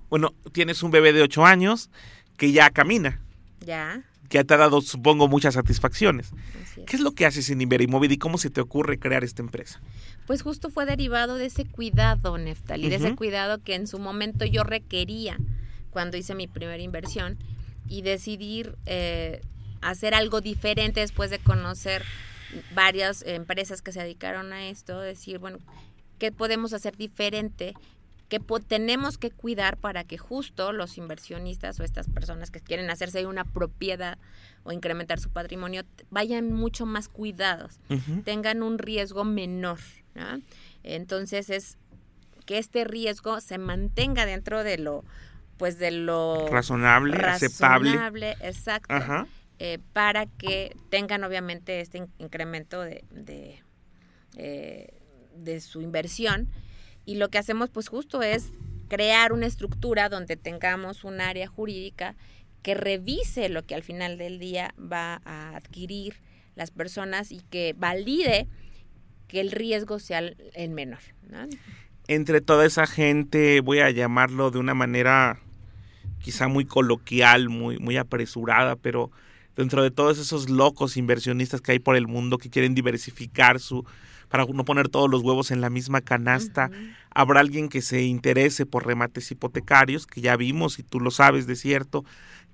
Bueno, 0.09 0.33
tienes 0.51 0.83
un 0.83 0.91
bebé 0.91 1.13
de 1.13 1.21
ocho 1.21 1.45
años 1.45 1.89
que 2.35 2.51
ya 2.51 2.69
camina, 2.71 3.21
Ya. 3.65 4.03
que 4.27 4.43
te 4.43 4.53
ha 4.53 4.57
dado, 4.57 4.81
supongo, 4.81 5.29
muchas 5.29 5.53
satisfacciones. 5.53 6.33
es. 6.61 6.83
¿Qué 6.85 6.97
es 6.97 7.01
lo 7.01 7.13
que 7.13 7.25
haces 7.25 7.49
en 7.49 7.61
Inverimóvil 7.61 8.11
y 8.11 8.17
cómo 8.17 8.37
se 8.37 8.49
te 8.49 8.59
ocurre 8.59 8.99
crear 8.99 9.23
esta 9.23 9.41
empresa? 9.41 9.79
Pues 10.27 10.41
justo 10.41 10.69
fue 10.69 10.85
derivado 10.85 11.35
de 11.35 11.45
ese 11.45 11.63
cuidado, 11.63 12.37
Neftali, 12.37 12.89
de 12.89 12.95
ese 12.97 13.15
cuidado 13.15 13.63
que 13.63 13.75
en 13.75 13.87
su 13.87 13.97
momento 13.97 14.43
yo 14.43 14.65
requería 14.65 15.37
cuando 15.89 16.17
hice 16.17 16.35
mi 16.35 16.47
primera 16.47 16.83
inversión 16.83 17.37
y 17.87 18.01
decidir 18.01 18.75
eh, 18.87 19.39
hacer 19.81 20.13
algo 20.13 20.41
diferente 20.41 20.99
después 20.99 21.29
de 21.29 21.39
conocer 21.39 22.03
varias 22.73 23.23
empresas 23.23 23.81
que 23.81 23.91
se 23.91 24.01
dedicaron 24.01 24.53
a 24.53 24.67
esto, 24.67 24.99
decir, 24.99 25.39
bueno, 25.39 25.59
¿qué 26.19 26.31
podemos 26.31 26.73
hacer 26.73 26.97
diferente? 26.97 27.73
¿Qué 28.29 28.39
tenemos 28.65 29.17
que 29.17 29.29
cuidar 29.29 29.75
para 29.75 30.05
que 30.05 30.17
justo 30.17 30.71
los 30.71 30.97
inversionistas 30.97 31.79
o 31.79 31.83
estas 31.83 32.07
personas 32.09 32.49
que 32.49 32.61
quieren 32.61 32.89
hacerse 32.89 33.25
una 33.25 33.43
propiedad 33.43 34.17
o 34.63 34.71
incrementar 34.71 35.19
su 35.19 35.29
patrimonio 35.29 35.83
vayan 36.11 36.53
mucho 36.53 36.85
más 36.85 37.09
cuidados, 37.09 37.79
tengan 38.23 38.63
un 38.63 38.77
riesgo 38.77 39.25
menor. 39.25 39.79
Entonces 40.83 41.49
es 41.49 41.77
que 42.45 42.57
este 42.57 42.85
riesgo 42.85 43.41
se 43.41 43.57
mantenga 43.57 44.25
dentro 44.25 44.63
de 44.63 44.77
lo 44.77 45.03
pues 45.57 45.77
de 45.77 45.91
lo 45.91 46.47
razonable, 46.47 47.15
razonable 47.17 48.31
exacto, 48.41 48.95
eh, 49.63 49.77
para 49.93 50.25
que 50.25 50.75
tengan 50.89 51.23
obviamente 51.23 51.81
este 51.81 52.07
incremento 52.17 52.81
de, 52.81 53.03
eh, 54.35 54.87
de 55.35 55.61
su 55.61 55.81
inversión. 55.81 56.49
Y 57.05 57.17
lo 57.17 57.29
que 57.29 57.37
hacemos 57.37 57.69
pues 57.69 57.87
justo 57.87 58.23
es 58.23 58.53
crear 58.89 59.31
una 59.33 59.45
estructura 59.45 60.09
donde 60.09 60.35
tengamos 60.35 61.03
un 61.03 61.21
área 61.21 61.45
jurídica 61.45 62.15
que 62.63 62.73
revise 62.73 63.49
lo 63.49 63.63
que 63.63 63.75
al 63.75 63.83
final 63.83 64.17
del 64.17 64.39
día 64.39 64.73
va 64.79 65.21
a 65.25 65.55
adquirir 65.55 66.15
las 66.55 66.71
personas 66.71 67.31
y 67.31 67.41
que 67.51 67.75
valide 67.77 68.47
que 69.27 69.41
el 69.41 69.51
riesgo 69.51 69.99
sea 69.99 70.21
el 70.55 70.69
menor. 70.71 71.01
Entre 72.07 72.41
toda 72.41 72.65
esa 72.65 72.87
gente, 72.87 73.61
voy 73.61 73.77
a 73.77 73.91
llamarlo 73.91 74.49
de 74.49 74.57
una 74.57 74.73
manera 74.73 75.39
quizá 76.17 76.47
muy 76.47 76.65
coloquial, 76.65 77.49
muy, 77.49 77.77
muy 77.77 77.97
apresurada, 77.97 78.75
pero 78.75 79.11
dentro 79.55 79.83
de 79.83 79.91
todos 79.91 80.17
esos 80.17 80.49
locos 80.49 80.97
inversionistas 80.97 81.61
que 81.61 81.73
hay 81.73 81.79
por 81.79 81.95
el 81.95 82.07
mundo 82.07 82.37
que 82.37 82.49
quieren 82.49 82.75
diversificar 82.75 83.59
su 83.59 83.85
para 84.31 84.45
no 84.45 84.63
poner 84.63 84.87
todos 84.87 85.09
los 85.09 85.21
huevos 85.21 85.51
en 85.51 85.59
la 85.59 85.69
misma 85.69 85.99
canasta, 85.99 86.71
habrá 87.13 87.41
alguien 87.41 87.67
que 87.67 87.81
se 87.81 88.03
interese 88.03 88.65
por 88.65 88.87
remates 88.87 89.29
hipotecarios, 89.29 90.07
que 90.07 90.21
ya 90.21 90.37
vimos 90.37 90.79
y 90.79 90.83
tú 90.83 91.01
lo 91.01 91.11
sabes 91.11 91.47
de 91.47 91.57
cierto, 91.57 92.05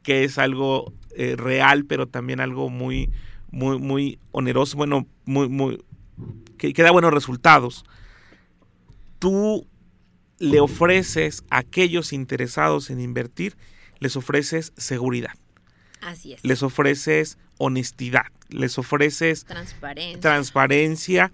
que 0.02 0.24
es 0.24 0.40
algo 0.40 0.92
eh, 1.16 1.36
real, 1.38 1.86
pero 1.86 2.08
también 2.08 2.40
algo 2.40 2.70
muy 2.70 3.12
muy 3.52 3.78
muy 3.78 4.20
oneroso, 4.32 4.76
bueno, 4.76 5.06
muy 5.26 5.50
muy 5.50 5.84
que, 6.58 6.74
que 6.74 6.82
da 6.82 6.92
buenos 6.92 7.14
resultados. 7.14 7.86
Tú 9.20 9.68
le 10.40 10.60
ofreces 10.60 11.44
a 11.52 11.60
aquellos 11.60 12.12
interesados 12.12 12.90
en 12.90 13.00
invertir, 13.00 13.56
les 14.00 14.16
ofreces 14.16 14.74
seguridad. 14.78 15.34
Así 16.02 16.34
es. 16.34 16.44
Les 16.44 16.64
ofreces 16.64 17.38
honestidad, 17.58 18.28
les 18.50 18.78
ofreces 18.78 19.46
transparencia. 19.46 20.20
transparencia 20.20 21.32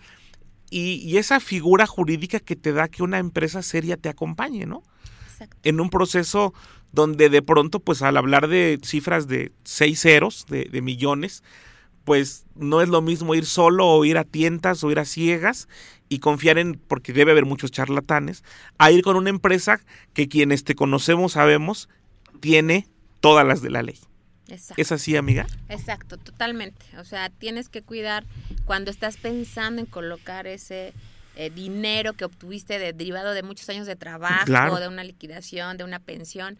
y, 0.69 1.17
esa 1.17 1.39
figura 1.39 1.85
jurídica 1.85 2.39
que 2.39 2.55
te 2.55 2.73
da 2.73 2.87
que 2.87 3.03
una 3.03 3.19
empresa 3.19 3.61
seria 3.61 3.95
te 3.95 4.09
acompañe, 4.09 4.65
¿no? 4.65 4.81
Exacto. 5.31 5.57
En 5.63 5.79
un 5.79 5.89
proceso 5.91 6.53
donde 6.91 7.29
de 7.29 7.41
pronto, 7.43 7.79
pues 7.79 8.01
al 8.01 8.17
hablar 8.17 8.47
de 8.47 8.79
cifras 8.83 9.27
de 9.27 9.51
seis 9.63 9.99
ceros, 10.01 10.45
de, 10.49 10.65
de 10.65 10.81
millones, 10.81 11.43
pues 12.05 12.45
no 12.55 12.81
es 12.81 12.89
lo 12.89 13.01
mismo 13.01 13.35
ir 13.35 13.45
solo 13.45 13.87
o 13.87 14.03
ir 14.05 14.17
a 14.17 14.23
tientas 14.23 14.83
o 14.83 14.91
ir 14.91 14.99
a 14.99 15.05
ciegas 15.05 15.67
y 16.09 16.19
confiar 16.19 16.57
en, 16.57 16.79
porque 16.87 17.13
debe 17.13 17.31
haber 17.31 17.45
muchos 17.45 17.71
charlatanes, 17.71 18.43
a 18.77 18.91
ir 18.91 19.03
con 19.03 19.15
una 19.15 19.29
empresa 19.29 19.79
que 20.13 20.27
quienes 20.27 20.63
te 20.63 20.75
conocemos 20.75 21.33
sabemos 21.33 21.89
tiene 22.39 22.87
todas 23.19 23.47
las 23.47 23.61
de 23.61 23.69
la 23.69 23.83
ley. 23.83 23.99
Exacto. 24.53 24.81
¿Es 24.81 24.91
así, 24.91 25.15
amiga? 25.15 25.47
Exacto, 25.69 26.17
totalmente. 26.17 26.85
O 26.97 27.05
sea, 27.05 27.29
tienes 27.29 27.69
que 27.69 27.81
cuidar 27.81 28.25
cuando 28.65 28.91
estás 28.91 29.17
pensando 29.17 29.81
en 29.81 29.85
colocar 29.85 30.47
ese 30.47 30.93
eh, 31.35 31.49
dinero 31.49 32.13
que 32.13 32.25
obtuviste 32.25 32.77
de, 32.77 32.93
derivado 32.93 33.33
de 33.33 33.43
muchos 33.43 33.67
años 33.69 33.87
de 33.87 33.95
trabajo, 33.95 34.79
de 34.79 34.87
una 34.87 35.03
liquidación, 35.03 35.77
de 35.77 35.83
una 35.83 35.99
pensión, 35.99 36.57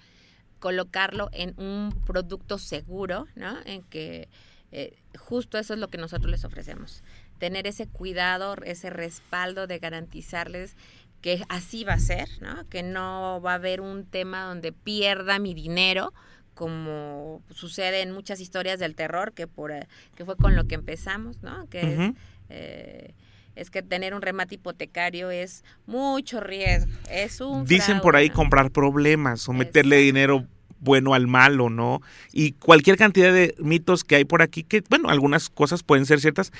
colocarlo 0.60 1.30
en 1.32 1.54
un 1.58 1.94
producto 2.06 2.58
seguro, 2.58 3.28
¿no? 3.36 3.58
En 3.66 3.84
que 3.84 4.30
eh, 4.72 4.98
justo 5.20 5.60
eso 5.60 5.74
es 5.76 5.80
lo 5.80 5.90
que 5.90 6.00
nosotros 6.00 6.32
les 6.32 6.44
ofrecemos. 6.44 7.04
Tener 7.38 7.68
ese 7.68 7.88
cuidado, 7.88 8.56
ese 8.64 8.90
respaldo 8.90 9.68
de 9.68 9.78
garantizarles 9.78 10.76
que 11.22 11.44
así 11.50 11.84
va 11.84 11.94
a 11.94 12.00
ser, 12.00 12.28
¿no? 12.42 12.68
Que 12.70 12.82
no 12.82 13.42
va 13.42 13.52
a 13.52 13.56
haber 13.56 13.80
un 13.80 14.06
tema 14.06 14.46
donde 14.46 14.72
pierda 14.72 15.38
mi 15.38 15.54
dinero, 15.54 16.14
como 16.54 17.42
sucede 17.50 18.02
en 18.02 18.12
muchas 18.12 18.40
historias 18.40 18.80
del 18.80 18.96
terror, 18.96 19.34
que 19.34 19.48
por 19.48 19.72
eh, 19.72 19.88
que 20.16 20.26
fue 20.26 20.36
con 20.36 20.56
lo 20.56 20.66
que 20.66 20.76
empezamos, 20.76 21.42
¿no? 21.42 21.68
Que 21.70 21.82
es, 21.82 22.14
eh, 22.50 23.14
es 23.56 23.70
que 23.70 23.82
tener 23.82 24.14
un 24.14 24.22
remate 24.22 24.56
hipotecario 24.56 25.32
es 25.32 25.64
mucho 25.86 26.40
riesgo, 26.40 26.92
es 27.10 27.40
un 27.42 27.66
Dicen 27.66 28.02
por 28.02 28.16
ahí 28.16 28.30
comprar 28.30 28.72
problemas 28.72 29.48
o 29.48 29.54
meterle 29.54 29.98
dinero 29.98 30.48
bueno 30.80 31.14
al 31.14 31.28
malo, 31.28 31.70
¿no? 31.70 32.02
Y 32.32 32.54
cualquier 32.54 32.98
cantidad 32.98 33.34
de 33.34 33.56
mitos 33.60 34.04
que 34.04 34.16
hay 34.16 34.26
por 34.26 34.42
aquí, 34.42 34.64
que, 34.64 34.84
bueno, 34.90 35.10
algunas 35.10 35.50
cosas 35.50 35.82
pueden 35.84 36.06
ser 36.06 36.20
ciertas, 36.20 36.52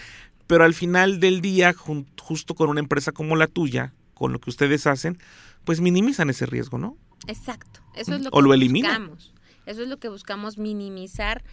pero 0.48 0.64
al 0.64 0.74
final 0.74 1.20
del 1.20 1.42
día, 1.42 1.74
justo 1.74 2.56
con 2.56 2.70
una 2.70 2.80
empresa 2.80 3.12
como 3.12 3.36
la 3.36 3.48
tuya, 3.48 3.94
con 4.14 4.32
lo 4.32 4.40
que 4.40 4.50
ustedes 4.50 4.88
hacen, 4.88 5.18
pues 5.66 5.82
minimizan 5.82 6.30
ese 6.30 6.46
riesgo, 6.46 6.78
¿no? 6.78 6.98
Exacto, 7.28 7.82
eso 7.96 8.16
es 8.16 8.22
lo 8.22 8.30
o 8.30 8.42
que 8.42 8.58
lo 8.58 8.70
buscamos. 8.70 9.34
Eso 9.66 9.84
es 9.84 9.88
lo 9.88 9.98
que 9.98 10.10
buscamos, 10.10 10.58
minimizar, 10.58 11.44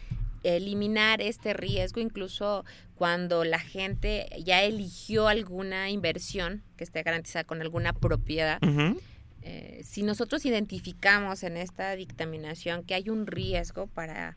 eliminar 0.43 1.21
este 1.21 1.53
riesgo, 1.53 2.01
incluso 2.01 2.65
cuando 2.95 3.45
la 3.45 3.59
gente 3.59 4.29
ya 4.45 4.63
eligió 4.63 5.29
alguna 5.29 5.91
inversión 5.91 6.63
que 6.77 6.85
esté 6.85 7.03
garantizada 7.03 7.45
con 7.45 7.61
alguna 7.61 7.93
propiedad. 7.93 8.59
Eh, 9.43 9.81
si 9.85 10.03
nosotros 10.03 10.45
identificamos 10.45 11.43
en 11.43 11.57
esta 11.57 11.95
dictaminación 11.97 12.85
que 12.85 12.95
hay 12.95 13.09
un 13.09 13.27
riesgo 13.27 13.87
para, 13.87 14.37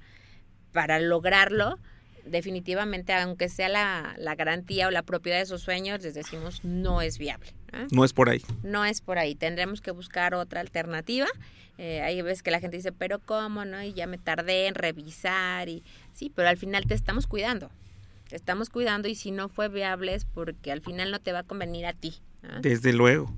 para 0.71 0.99
lograrlo, 0.99 1.77
definitivamente, 2.25 3.13
aunque 3.13 3.49
sea 3.49 3.69
la, 3.69 4.35
garantía 4.35 4.87
o 4.87 4.91
la 4.91 5.03
propiedad 5.03 5.39
de 5.39 5.45
sus 5.45 5.61
sueños, 5.61 6.01
les 6.01 6.13
decimos 6.13 6.63
no 6.63 7.01
es 7.01 7.17
viable. 7.17 7.53
No 7.91 8.05
es 8.05 8.13
por 8.13 8.29
ahí. 8.29 8.41
No 8.63 8.85
es 8.85 9.01
por 9.01 9.17
ahí. 9.17 9.35
Tendremos 9.35 9.81
que 9.81 9.91
buscar 9.91 10.35
otra 10.35 10.61
alternativa. 10.61 11.27
Eh, 11.77 12.01
hay 12.01 12.21
veces 12.21 12.43
que 12.43 12.51
la 12.51 12.59
gente 12.59 12.77
dice, 12.77 12.91
pero 12.91 13.19
¿cómo? 13.19 13.65
no 13.65 13.81
Y 13.83 13.93
ya 13.93 14.07
me 14.07 14.17
tardé 14.17 14.67
en 14.67 14.75
revisar. 14.75 15.69
y 15.69 15.83
Sí, 16.13 16.31
pero 16.33 16.49
al 16.49 16.57
final 16.57 16.85
te 16.85 16.93
estamos 16.93 17.27
cuidando. 17.27 17.71
Te 18.29 18.35
estamos 18.35 18.69
cuidando 18.69 19.07
y 19.07 19.15
si 19.15 19.31
no 19.31 19.49
fue 19.49 19.69
viable 19.69 20.13
es 20.13 20.25
porque 20.25 20.71
al 20.71 20.81
final 20.81 21.11
no 21.11 21.19
te 21.19 21.31
va 21.31 21.39
a 21.39 21.43
convenir 21.43 21.85
a 21.85 21.93
ti. 21.93 22.15
Desde 22.61 22.93
luego. 22.93 23.33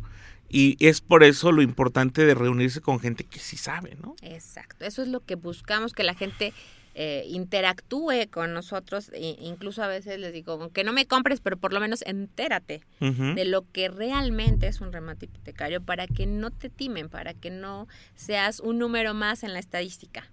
Y 0.50 0.78
es 0.86 1.02
por 1.02 1.24
eso 1.24 1.52
lo 1.52 1.62
importante 1.62 2.26
de 2.26 2.36
reunirse 2.36 2.82
con 2.82 3.00
gente 3.00 3.24
que 3.24 3.40
sí 3.40 3.58
sabe, 3.58 3.98
¿no? 4.02 4.16
Exacto. 4.22 4.86
Eso 4.86 5.02
es 5.02 5.08
lo 5.08 5.20
que 5.20 5.36
buscamos, 5.36 5.94
que 5.94 6.04
la 6.04 6.14
gente 6.14 6.54
eh, 6.98 7.26
interactúe 7.28 8.30
con 8.32 8.54
nosotros. 8.54 9.12
E 9.14 9.36
incluso 9.42 9.84
a 9.84 9.88
veces 9.88 10.18
les 10.18 10.32
digo, 10.32 10.70
que 10.72 10.86
no 10.86 10.94
me 10.94 11.06
compres, 11.06 11.42
pero 11.42 11.58
por 11.58 11.74
lo 11.74 11.82
menos 11.82 12.02
entérate 12.06 12.82
de 13.00 13.46
lo 13.46 13.70
que 13.74 13.90
realmente 13.90 14.68
es 14.68 14.80
un 14.80 14.94
remate 14.94 15.26
hipotecario 15.26 15.82
para 15.82 16.08
que 16.08 16.26
no 16.26 16.52
te 16.52 16.70
timen, 16.70 17.10
para 17.10 17.34
que 17.34 17.50
no 17.50 17.90
seas 18.16 18.62
un 18.62 18.80
número 18.80 19.14
más 19.14 19.44
en 19.44 19.54
la 19.54 19.60
estadística. 19.60 20.24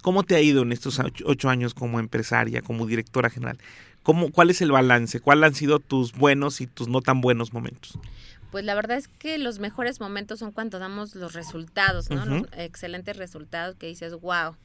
¿Cómo 0.00 0.22
te 0.22 0.36
ha 0.36 0.40
ido 0.40 0.62
en 0.62 0.72
estos 0.72 0.98
ocho 1.24 1.50
años 1.50 1.74
como 1.74 2.00
empresaria, 2.00 2.62
como 2.62 2.86
directora 2.86 3.28
general? 3.28 3.58
¿Cómo, 4.02 4.32
¿Cuál 4.32 4.48
es 4.48 4.62
el 4.62 4.72
balance? 4.72 5.20
¿Cuáles 5.20 5.48
han 5.48 5.54
sido 5.54 5.80
tus 5.80 6.12
buenos 6.12 6.62
y 6.62 6.66
tus 6.66 6.88
no 6.88 7.02
tan 7.02 7.20
buenos 7.20 7.52
momentos? 7.52 7.98
Pues 8.50 8.64
la 8.64 8.74
verdad 8.74 8.96
es 8.96 9.08
que 9.08 9.36
los 9.36 9.58
mejores 9.58 10.00
momentos 10.00 10.38
son 10.38 10.52
cuando 10.52 10.78
damos 10.78 11.14
los 11.14 11.34
resultados, 11.34 12.08
¿no? 12.08 12.24
Los 12.24 12.46
excelentes 12.56 13.18
resultados 13.18 13.76
que 13.76 13.86
dices, 13.86 14.14
wow, 14.14 14.56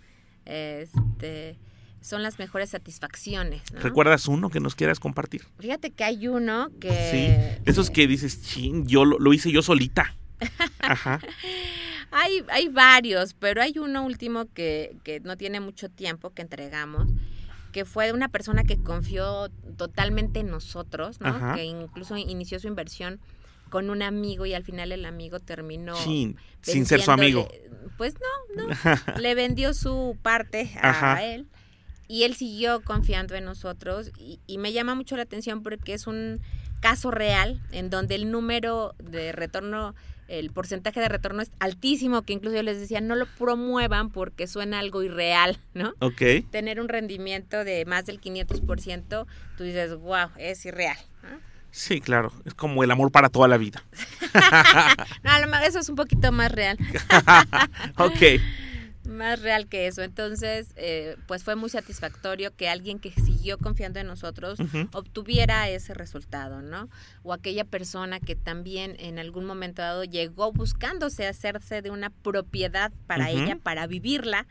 este, 0.46 1.58
son 2.02 2.24
las 2.24 2.40
mejores 2.40 2.70
satisfacciones. 2.70 3.62
¿Recuerdas 3.74 4.28
uno 4.28 4.50
que 4.50 4.60
nos 4.60 4.76
quieras 4.76 5.00
compartir? 5.00 5.44
Fíjate 5.60 5.92
que 5.92 6.04
hay 6.04 6.28
uno 6.28 6.70
que... 6.80 6.90
Sí, 6.90 7.62
esos 7.66 7.90
que 7.90 8.08
dices, 8.08 8.42
ching, 8.42 8.88
yo 8.88 9.06
lo, 9.06 9.34
hice 9.34 9.52
yo 9.52 9.62
solita. 9.62 10.16
Ajá. 10.80 11.20
hay, 12.12 12.44
hay 12.50 12.68
varios, 12.70 13.34
pero 13.34 13.62
hay 13.62 13.78
uno 13.78 14.04
último 14.04 14.46
que, 14.54 14.98
que 15.04 15.20
no 15.20 15.38
tiene 15.38 15.60
mucho 15.60 15.90
tiempo 15.90 16.32
que 16.32 16.42
entregamos 16.42 17.08
que 17.72 17.86
fue 17.86 18.08
de 18.08 18.14
una 18.14 18.30
persona 18.30 18.64
que 18.64 18.78
confió 18.78 19.50
totalmente 19.78 20.42
en 20.42 20.50
nosotros, 20.50 21.20
¿no? 21.22 21.56
que 21.56 21.64
incluso 21.64 22.18
inició 22.18 22.60
su 22.60 22.68
inversión 22.68 23.20
con 23.72 23.90
un 23.90 24.04
amigo 24.04 24.46
y 24.46 24.54
al 24.54 24.64
final 24.64 24.92
el 24.92 25.06
amigo 25.06 25.40
terminó 25.40 25.96
sin, 25.96 26.38
sin 26.62 26.86
ser 26.86 27.02
su 27.02 27.10
amigo. 27.10 27.48
Pues 27.98 28.16
no, 28.56 28.68
no. 28.68 28.74
le 29.20 29.34
vendió 29.34 29.74
su 29.74 30.18
parte 30.22 30.70
a 30.82 31.24
él 31.24 31.48
y 32.12 32.24
él 32.24 32.36
siguió 32.36 32.82
confiando 32.82 33.36
en 33.36 33.46
nosotros 33.46 34.12
y, 34.20 34.58
me 34.58 34.74
llama 34.74 34.94
mucho 34.94 35.16
la 35.16 35.24
atención 35.24 35.64
porque 35.64 35.94
es 35.94 36.08
un 36.08 36.42
caso 36.82 37.10
real 37.10 37.62
en 37.72 37.90
donde 37.90 38.16
el 38.16 38.30
número 38.30 38.94
de 39.00 39.32
retorno 39.32 39.96
el 40.28 40.52
porcentaje 40.52 41.00
de 41.00 41.10
retorno 41.10 41.42
es 41.42 41.52
altísimo, 41.60 42.22
que 42.22 42.34
incluso 42.34 42.56
yo 42.56 42.64
les 42.64 42.80
decía, 42.80 43.02
no 43.02 43.16
lo 43.16 43.26
promuevan 43.38 44.12
porque 44.12 44.48
suena 44.48 44.80
algo 44.80 45.04
irreal, 45.04 45.58
¿no? 45.74 45.94
Ok. 46.00 46.22
Tener 46.52 46.80
un 46.80 46.88
rendimiento 46.88 47.66
de 47.66 47.84
más 47.86 48.06
del 48.06 48.22
500%, 48.22 49.26
tú 49.58 49.64
dices, 49.64 49.96
wow, 49.96 50.30
es 50.38 50.66
irreal. 50.66 50.98
Sí, 51.72 52.02
claro, 52.02 52.32
es 52.46 52.54
como 52.54 52.84
el 52.84 52.92
amor 52.92 53.12
para 53.12 53.30
toda 53.30 53.48
la 53.48 53.58
vida. 53.58 53.84
no, 55.24 55.32
a 55.32 55.40
lo 55.40 55.48
mejor 55.48 55.66
eso 55.66 55.80
es 55.80 55.90
un 55.90 55.96
poquito 55.96 56.32
más 56.32 56.52
real. 56.52 56.78
ok 57.98 58.22
más 59.06 59.42
real 59.42 59.68
que 59.68 59.88
eso. 59.88 60.02
Entonces, 60.02 60.74
eh, 60.76 61.18
pues 61.28 61.44
fue 61.44 61.56
muy 61.56 61.70
satisfactorio 61.70 62.56
que 62.56 62.70
alguien 62.70 63.00
que 63.00 63.12
siguió 63.12 63.58
confiando 63.58 64.00
en 64.00 64.08
nosotros 64.08 64.60
obtuviera 64.94 65.70
ese 65.70 65.94
resultado, 65.94 66.62
¿no? 66.62 66.90
O 67.24 67.34
aquella 67.34 67.64
persona 67.64 68.20
que 68.20 68.36
también 68.36 68.96
en 69.00 69.20
algún 69.20 69.46
momento 69.46 69.82
dado 69.82 70.04
llegó 70.04 70.52
buscándose 70.52 71.28
hacerse 71.28 71.82
de 71.82 71.92
una 71.92 72.10
propiedad 72.10 72.92
para 73.08 73.30
ella, 73.30 73.58
para 73.62 73.88
vivirla, 73.88 74.48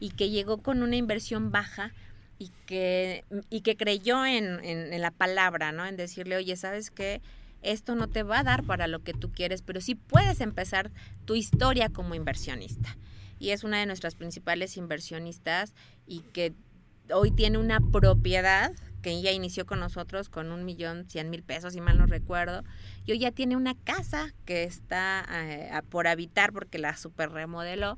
y 0.00 0.10
que 0.10 0.30
llegó 0.30 0.58
con 0.58 0.82
una 0.82 0.96
inversión 0.96 1.50
baja 1.50 1.92
y 2.38 2.50
que, 2.66 3.24
y 3.50 3.62
que 3.62 3.76
creyó 3.76 4.24
en, 4.24 4.64
en 4.64 5.00
la 5.00 5.10
palabra, 5.10 5.72
¿no? 5.72 5.86
En 5.86 5.96
decirle, 5.96 6.36
oye, 6.36 6.56
¿sabes 6.56 6.90
qué? 6.90 7.20
esto 7.62 7.96
no 7.96 8.08
te 8.08 8.22
va 8.22 8.38
a 8.38 8.44
dar 8.44 8.62
para 8.62 8.86
lo 8.86 9.02
que 9.02 9.12
tú 9.12 9.32
quieres, 9.32 9.62
pero 9.62 9.80
sí 9.80 9.94
puedes 9.96 10.40
empezar 10.40 10.92
tu 11.24 11.34
historia 11.34 11.88
como 11.88 12.14
inversionista 12.14 12.96
y 13.38 13.50
es 13.50 13.64
una 13.64 13.78
de 13.78 13.86
nuestras 13.86 14.14
principales 14.14 14.76
inversionistas 14.76 15.74
y 16.06 16.20
que 16.20 16.54
hoy 17.12 17.30
tiene 17.30 17.58
una 17.58 17.80
propiedad 17.80 18.72
que 19.02 19.20
ya 19.22 19.30
inició 19.30 19.64
con 19.64 19.80
nosotros 19.80 20.28
con 20.28 20.50
un 20.50 20.64
millón 20.64 21.08
cien 21.08 21.30
mil 21.30 21.42
pesos, 21.42 21.72
si 21.72 21.80
mal 21.80 21.98
no 21.98 22.06
recuerdo, 22.06 22.64
y 23.06 23.12
hoy 23.12 23.20
ya 23.20 23.30
tiene 23.30 23.56
una 23.56 23.74
casa 23.74 24.34
que 24.44 24.64
está 24.64 25.24
eh, 25.30 25.70
por 25.88 26.08
habitar 26.08 26.52
porque 26.52 26.78
la 26.78 26.96
super 26.96 27.30
remodeló 27.30 27.96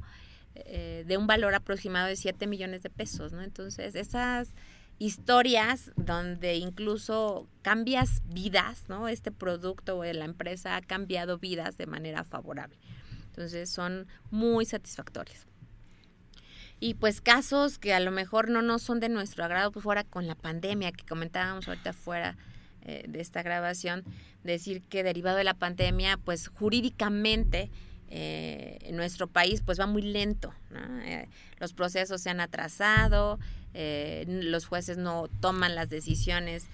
eh, 0.54 1.04
de 1.06 1.16
un 1.16 1.26
valor 1.26 1.54
aproximado 1.54 2.08
de 2.08 2.16
7 2.16 2.46
millones 2.46 2.82
de 2.82 2.90
pesos, 2.90 3.32
¿no? 3.32 3.42
Entonces, 3.42 3.94
esas 3.94 4.54
historias 4.98 5.92
donde 5.96 6.56
incluso 6.56 7.48
cambias 7.62 8.22
vidas, 8.26 8.84
¿no? 8.88 9.08
Este 9.08 9.32
producto 9.32 9.98
o 9.98 10.04
la 10.04 10.26
empresa 10.26 10.76
ha 10.76 10.82
cambiado 10.82 11.38
vidas 11.38 11.78
de 11.78 11.86
manera 11.86 12.22
favorable. 12.22 12.76
Entonces 13.26 13.70
son 13.70 14.06
muy 14.30 14.66
satisfactorios. 14.66 15.46
Y 16.80 16.94
pues 16.94 17.20
casos 17.20 17.78
que 17.78 17.94
a 17.94 18.00
lo 18.00 18.10
mejor 18.10 18.50
no, 18.50 18.60
no 18.60 18.78
son 18.78 19.00
de 19.00 19.08
nuestro 19.08 19.44
agrado, 19.44 19.72
pues 19.72 19.82
fuera 19.82 20.04
con 20.04 20.26
la 20.26 20.34
pandemia 20.34 20.92
que 20.92 21.06
comentábamos 21.06 21.66
ahorita 21.66 21.94
fuera 21.94 22.36
eh, 22.82 23.04
de 23.08 23.20
esta 23.20 23.42
grabación, 23.42 24.04
decir 24.44 24.82
que 24.82 25.02
derivado 25.02 25.36
de 25.38 25.44
la 25.44 25.54
pandemia, 25.54 26.18
pues 26.18 26.48
jurídicamente 26.48 27.70
eh, 28.10 28.78
en 28.82 28.96
nuestro 28.96 29.26
país 29.26 29.62
pues 29.64 29.80
va 29.80 29.86
muy 29.86 30.02
lento. 30.02 30.52
Eh, 31.04 31.28
los 31.58 31.72
procesos 31.72 32.20
se 32.20 32.30
han 32.30 32.40
atrasado, 32.40 33.38
los 33.72 34.66
jueces 34.66 34.98
no 34.98 35.28
toman 35.40 35.74
las 35.76 35.88
decisiones 35.88 36.66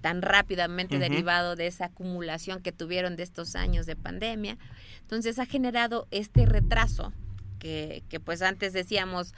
tan 0.00 0.22
rápidamente 0.22 0.98
derivado 0.98 1.56
de 1.56 1.66
esa 1.66 1.86
acumulación 1.86 2.62
que 2.62 2.72
tuvieron 2.72 3.16
de 3.16 3.22
estos 3.22 3.56
años 3.56 3.86
de 3.86 3.96
pandemia. 3.96 4.58
Entonces 5.02 5.38
ha 5.38 5.46
generado 5.46 6.06
este 6.10 6.46
retraso 6.46 7.12
que, 7.58 8.02
que 8.08 8.20
pues 8.20 8.42
antes 8.42 8.72
decíamos 8.72 9.34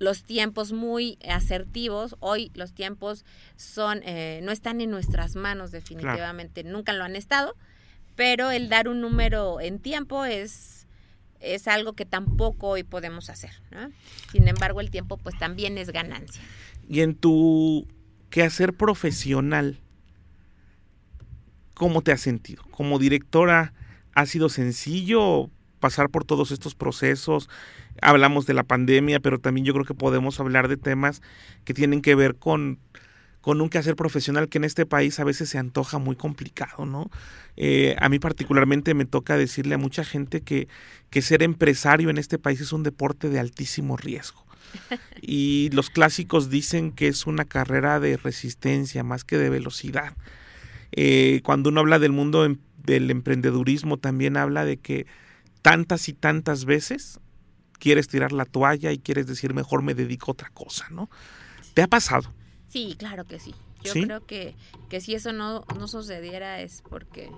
los 0.00 0.24
tiempos 0.24 0.72
muy 0.72 1.18
asertivos, 1.28 2.16
hoy 2.20 2.50
los 2.54 2.72
tiempos 2.72 3.24
son, 3.56 4.00
eh, 4.04 4.40
no 4.42 4.50
están 4.50 4.80
en 4.80 4.90
nuestras 4.90 5.36
manos 5.36 5.70
definitivamente, 5.70 6.64
nunca 6.64 6.94
lo 6.94 7.04
han 7.04 7.16
estado, 7.16 7.54
pero 8.20 8.50
el 8.50 8.68
dar 8.68 8.86
un 8.86 9.00
número 9.00 9.62
en 9.62 9.78
tiempo 9.78 10.26
es, 10.26 10.86
es 11.40 11.66
algo 11.66 11.94
que 11.94 12.04
tampoco 12.04 12.68
hoy 12.68 12.82
podemos 12.82 13.30
hacer. 13.30 13.52
Sin 14.30 14.46
embargo, 14.46 14.82
el 14.82 14.90
tiempo 14.90 15.16
pues 15.16 15.38
también 15.38 15.78
es 15.78 15.88
ganancia. 15.90 16.42
Y 16.86 17.00
en 17.00 17.14
tu 17.14 17.88
quehacer 18.28 18.74
profesional, 18.74 19.80
¿cómo 21.72 22.02
te 22.02 22.12
has 22.12 22.20
sentido? 22.20 22.62
Como 22.70 22.98
directora 22.98 23.72
ha 24.12 24.26
sido 24.26 24.50
sencillo 24.50 25.48
pasar 25.78 26.10
por 26.10 26.26
todos 26.26 26.50
estos 26.50 26.74
procesos. 26.74 27.48
Hablamos 28.02 28.44
de 28.44 28.52
la 28.52 28.64
pandemia, 28.64 29.20
pero 29.20 29.38
también 29.38 29.64
yo 29.64 29.72
creo 29.72 29.86
que 29.86 29.94
podemos 29.94 30.38
hablar 30.40 30.68
de 30.68 30.76
temas 30.76 31.22
que 31.64 31.72
tienen 31.72 32.02
que 32.02 32.14
ver 32.14 32.36
con, 32.36 32.80
con 33.40 33.60
un 33.60 33.68
quehacer 33.68 33.96
profesional 33.96 34.48
que 34.48 34.58
en 34.58 34.64
este 34.64 34.86
país 34.86 35.18
a 35.18 35.24
veces 35.24 35.48
se 35.48 35.58
antoja 35.58 35.98
muy 35.98 36.16
complicado, 36.16 36.84
¿no? 36.84 37.10
Eh, 37.56 37.96
a 37.98 38.08
mí 38.08 38.18
particularmente 38.18 38.94
me 38.94 39.06
toca 39.06 39.36
decirle 39.36 39.74
a 39.74 39.78
mucha 39.78 40.04
gente 40.04 40.42
que, 40.42 40.68
que 41.10 41.22
ser 41.22 41.42
empresario 41.42 42.10
en 42.10 42.18
este 42.18 42.38
país 42.38 42.60
es 42.60 42.72
un 42.72 42.82
deporte 42.82 43.28
de 43.28 43.40
altísimo 43.40 43.96
riesgo. 43.96 44.44
Y 45.22 45.68
los 45.72 45.90
clásicos 45.90 46.48
dicen 46.48 46.92
que 46.92 47.08
es 47.08 47.26
una 47.26 47.44
carrera 47.44 48.00
de 48.00 48.16
resistencia 48.16 49.04
más 49.04 49.24
que 49.24 49.36
de 49.36 49.50
velocidad. 49.50 50.16
Eh, 50.92 51.40
cuando 51.44 51.70
uno 51.70 51.80
habla 51.80 51.98
del 51.98 52.12
mundo 52.12 52.44
em, 52.44 52.58
del 52.82 53.10
emprendedurismo, 53.10 53.98
también 53.98 54.36
habla 54.36 54.64
de 54.64 54.78
que 54.78 55.06
tantas 55.62 56.08
y 56.08 56.14
tantas 56.14 56.64
veces 56.64 57.20
quieres 57.78 58.08
tirar 58.08 58.32
la 58.32 58.44
toalla 58.44 58.92
y 58.92 58.98
quieres 58.98 59.26
decir 59.26 59.54
mejor 59.54 59.82
me 59.82 59.94
dedico 59.94 60.30
a 60.30 60.32
otra 60.32 60.50
cosa, 60.50 60.86
¿no? 60.90 61.10
¿Te 61.74 61.82
ha 61.82 61.88
pasado? 61.88 62.32
Sí, 62.70 62.94
claro 62.96 63.26
que 63.26 63.38
sí. 63.38 63.54
Yo 63.82 63.92
creo 63.92 64.26
que, 64.26 64.54
que 64.88 65.00
si 65.00 65.14
eso 65.14 65.32
no, 65.32 65.64
no 65.76 65.88
sucediera 65.88 66.60
es 66.60 66.82
porque 66.88 67.30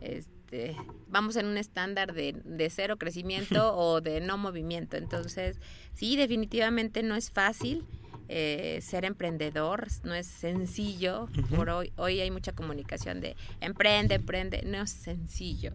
este, 0.00 0.76
vamos 1.08 1.36
en 1.36 1.46
un 1.46 1.56
estándar 1.56 2.12
de, 2.12 2.34
de 2.44 2.70
cero 2.70 2.98
crecimiento 2.98 3.74
o 3.76 4.00
de 4.00 4.20
no 4.20 4.36
movimiento. 4.36 4.96
Entonces, 4.96 5.58
sí, 5.94 6.16
definitivamente 6.16 7.02
no 7.02 7.16
es 7.16 7.30
fácil. 7.30 7.84
Eh, 8.28 8.78
ser 8.80 9.04
emprendedor 9.04 9.86
no 10.02 10.14
es 10.14 10.26
sencillo. 10.26 11.28
Por 11.54 11.70
hoy, 11.70 11.92
hoy 11.96 12.20
hay 12.20 12.30
mucha 12.30 12.52
comunicación 12.52 13.20
de 13.20 13.36
emprende, 13.60 14.14
emprende, 14.16 14.62
no 14.64 14.82
es 14.82 14.90
sencillo. 14.90 15.74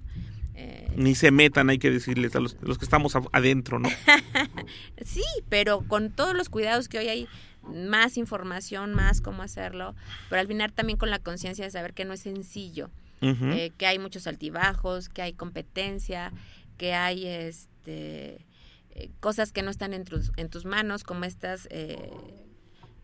Eh, 0.62 0.92
Ni 0.98 1.16
se 1.16 1.32
metan, 1.32 1.70
hay 1.70 1.78
que 1.78 1.90
decirles 1.90 2.36
a 2.36 2.42
los, 2.42 2.56
que 2.56 2.84
estamos 2.84 3.14
adentro, 3.32 3.80
¿no? 3.80 3.90
sí, 5.02 5.24
pero 5.48 5.88
con 5.88 6.12
todos 6.12 6.36
los 6.36 6.50
cuidados 6.50 6.90
que 6.90 6.98
hoy 6.98 7.08
hay, 7.08 7.28
más 7.74 8.18
información, 8.18 8.94
más 8.94 9.22
cómo 9.22 9.44
hacerlo, 9.44 9.96
pero 10.30 10.42
al 10.42 10.48
final 10.48 10.74
también 10.74 10.98
con 10.98 11.10
la 11.10 11.20
conciencia 11.20 11.66
de 11.66 11.72
saber 11.72 11.94
que 11.94 12.06
no 12.06 12.14
es 12.14 12.22
sencillo, 12.22 12.90
eh, 13.22 13.72
que 13.78 13.86
hay 13.86 14.00
muchos 14.00 14.28
altibajos, 14.28 15.10
que 15.10 15.22
hay 15.22 15.34
competencia, 15.34 16.32
que 16.78 16.94
hay 16.94 17.28
este 17.28 18.46
eh, 18.92 19.12
cosas 19.20 19.52
que 19.52 19.62
no 19.62 19.72
están 19.72 19.94
en 19.94 20.04
tus, 20.04 20.32
en 20.38 20.50
tus 20.50 20.66
manos, 20.66 21.04
como 21.04 21.26
estos 21.26 21.68
eh, 21.70 22.12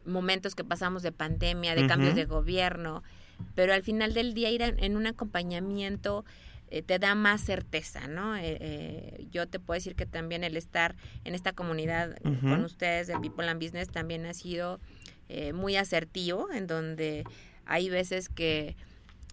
momentos 0.06 0.56
que 0.56 0.64
pasamos 0.64 1.04
de 1.04 1.12
pandemia, 1.12 1.76
de 1.76 1.88
cambios 1.88 2.16
de 2.16 2.26
gobierno, 2.26 3.04
pero 3.56 3.74
al 3.74 3.84
final 3.84 4.14
del 4.14 4.34
día 4.34 4.50
ir 4.52 4.62
en 4.62 4.98
un 4.98 5.08
acompañamiento 5.08 6.26
eh, 6.70 6.82
te 6.82 7.00
da 7.00 7.16
más 7.16 7.42
certeza, 7.42 8.08
¿no? 8.08 8.36
yo 9.32 9.48
te 9.48 9.60
puedo 9.60 9.76
decir 9.76 9.96
que 9.96 10.06
también 10.06 10.44
el 10.44 10.58
estar 10.58 10.96
en 11.24 11.36
esta 11.36 11.54
comunidad 11.54 12.18
con 12.22 12.64
ustedes 12.64 13.08
de 13.08 13.20
People 13.20 13.48
and 13.48 13.62
Business 13.62 13.90
también 13.90 14.26
ha 14.26 14.34
sido 14.34 14.80
muy 15.54 15.76
asertivo, 15.76 16.52
en 16.52 16.68
donde 16.68 17.24
hay 17.66 17.90
veces 17.90 18.30
que 18.30 18.76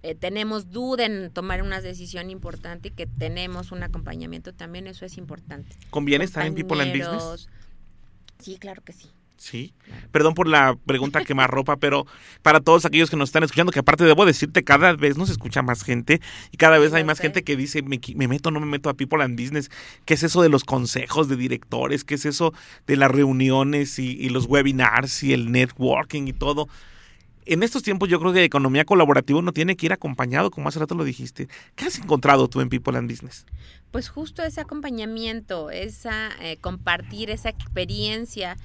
eh, 0.03 0.17
tenemos 0.17 0.71
duda 0.71 1.07
en 1.07 1.31
tomar 1.31 1.63
una 1.63 1.81
decisión 1.81 2.29
importante 2.29 2.89
y 2.89 2.91
que 2.91 3.07
tenemos 3.07 3.71
un 3.71 3.85
acompañamiento 3.85 4.53
también, 4.53 4.89
eso 4.89 5.07
es 5.07 5.17
importante. 5.17 5.77
¿Conviene 5.91 6.25
estar 6.25 6.45
en 6.45 6.55
People 6.55 6.83
and 6.83 6.93
Business? 6.93 7.49
Sí, 8.41 8.59
claro 8.59 8.83
que 8.83 8.93
sí. 8.93 9.09
Sí. 9.43 9.75
Perdón 10.13 10.35
por 10.35 10.47
la 10.47 10.77
pregunta 10.87 11.25
que 11.25 11.35
más 11.35 11.51
ropa, 11.51 11.77
pero 11.77 12.07
para 12.43 12.61
todos 12.61 12.85
aquellos 12.85 13.11
que 13.11 13.17
nos 13.17 13.31
están 13.31 13.43
escuchando, 13.43 13.73
que 13.73 13.81
aparte 13.81 14.05
debo 14.05 14.25
decirte, 14.25 14.63
cada 14.63 14.93
vez 14.93 15.19
nos 15.19 15.31
escucha 15.31 15.63
más 15.63 15.83
gente 15.83 16.21
y 16.53 16.59
cada 16.59 16.79
vez 16.79 16.93
hay 16.93 17.03
más 17.03 17.19
gente 17.19 17.43
que 17.43 17.57
dice, 17.57 17.83
me, 17.83 18.01
me 18.15 18.29
meto 18.29 18.53
no 18.53 18.61
me 18.61 18.67
meto 18.67 18.89
a 18.89 18.95
People 18.95 19.21
and 19.21 19.37
Business. 19.37 19.69
¿Qué 20.05 20.15
es 20.15 20.23
eso 20.23 20.43
de 20.43 20.49
los 20.49 20.63
consejos 20.63 21.29
de 21.29 21.35
directores? 21.35 22.05
¿Qué 22.05 22.15
es 22.15 22.25
eso 22.25 22.55
de 22.87 22.95
las 22.95 23.11
reuniones 23.11 23.99
y, 23.99 24.13
y 24.13 24.29
los 24.29 24.47
webinars 24.47 25.25
y 25.25 25.33
el 25.33 25.51
networking 25.51 26.29
y 26.29 26.33
todo? 26.33 26.69
en 27.45 27.63
estos 27.63 27.83
tiempos 27.83 28.09
yo 28.09 28.21
creo 28.21 28.33
que 28.33 28.45
economía 28.45 28.85
colaborativa 28.85 29.39
uno 29.39 29.53
tiene 29.53 29.77
que 29.77 29.87
ir 29.87 29.93
acompañado, 29.93 30.51
como 30.51 30.69
hace 30.69 30.79
rato 30.79 30.95
lo 30.95 31.05
dijiste. 31.05 31.49
¿Qué 31.75 31.87
has 31.87 31.99
encontrado 31.99 32.49
tú 32.49 32.61
en 32.61 32.69
People 32.69 32.97
and 32.97 33.11
Business? 33.11 33.47
Pues 33.91 34.09
justo 34.09 34.43
ese 34.43 34.61
acompañamiento, 34.61 35.71
esa 35.71 36.31
eh, 36.41 36.57
compartir 36.61 37.31
esa 37.31 37.49
experiencia, 37.49 38.57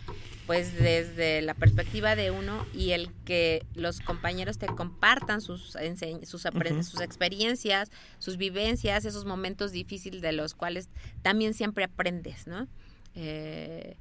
pues 0.47 0.73
desde 0.79 1.41
la 1.41 1.53
perspectiva 1.53 2.15
de 2.15 2.31
uno 2.31 2.65
y 2.73 2.91
el 2.91 3.12
que 3.25 3.65
los 3.75 3.99
compañeros 3.99 4.57
te 4.57 4.65
compartan 4.65 5.41
sus, 5.41 5.73
sus, 6.23 6.41
sus 6.88 7.01
experiencias, 7.01 7.91
sus 8.17 8.38
vivencias, 8.38 9.03
esos 9.03 9.25
momentos 9.25 9.73
difíciles 9.73 10.21
de 10.21 10.31
los 10.31 10.53
cuales 10.55 10.89
también 11.21 11.53
siempre 11.53 11.83
aprendes, 11.83 12.47
¿no? 12.47 12.67
Eh, 13.13 13.97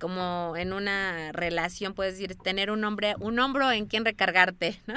como 0.00 0.54
en 0.56 0.72
una 0.72 1.30
relación, 1.30 1.94
puedes 1.94 2.14
decir, 2.18 2.34
tener 2.34 2.72
un 2.72 2.82
hombre, 2.84 3.14
un 3.20 3.38
hombro 3.38 3.70
en 3.70 3.86
quien 3.86 4.04
recargarte, 4.04 4.80
¿no? 4.86 4.94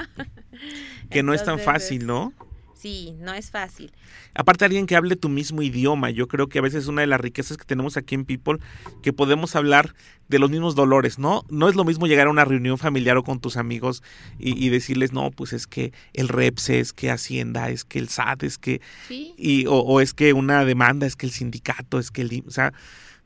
Que 1.10 1.22
no 1.22 1.32
es 1.32 1.44
tan 1.44 1.60
fácil, 1.60 2.06
¿no? 2.06 2.34
Sí, 2.78 3.16
no 3.18 3.34
es 3.34 3.50
fácil. 3.50 3.90
Aparte 4.34 4.64
alguien 4.64 4.86
que 4.86 4.94
hable 4.94 5.16
tu 5.16 5.28
mismo 5.28 5.62
idioma, 5.62 6.10
yo 6.10 6.28
creo 6.28 6.48
que 6.48 6.60
a 6.60 6.62
veces 6.62 6.84
es 6.84 6.88
una 6.88 7.00
de 7.00 7.08
las 7.08 7.20
riquezas 7.20 7.56
que 7.56 7.64
tenemos 7.64 7.96
aquí 7.96 8.14
en 8.14 8.24
People, 8.24 8.58
que 9.02 9.12
podemos 9.12 9.56
hablar 9.56 9.96
de 10.28 10.38
los 10.38 10.48
mismos 10.48 10.76
dolores, 10.76 11.18
¿no? 11.18 11.42
No 11.50 11.68
es 11.68 11.74
lo 11.74 11.84
mismo 11.84 12.06
llegar 12.06 12.28
a 12.28 12.30
una 12.30 12.44
reunión 12.44 12.78
familiar 12.78 13.16
o 13.16 13.24
con 13.24 13.40
tus 13.40 13.56
amigos 13.56 14.04
y, 14.38 14.64
y 14.64 14.68
decirles, 14.68 15.12
no, 15.12 15.32
pues 15.32 15.52
es 15.52 15.66
que 15.66 15.92
el 16.12 16.28
REPSE, 16.28 16.78
es 16.78 16.92
que 16.92 17.10
Hacienda, 17.10 17.68
es 17.70 17.84
que 17.84 17.98
el 17.98 18.08
SAT, 18.08 18.44
es 18.44 18.58
que, 18.58 18.80
Sí, 19.08 19.34
y, 19.36 19.66
o, 19.66 19.74
o 19.74 20.00
es 20.00 20.14
que 20.14 20.32
una 20.32 20.64
demanda, 20.64 21.06
es 21.06 21.16
que 21.16 21.26
el 21.26 21.32
sindicato, 21.32 21.98
es 21.98 22.12
que 22.12 22.22
el, 22.22 22.44
o 22.46 22.50
sea, 22.52 22.72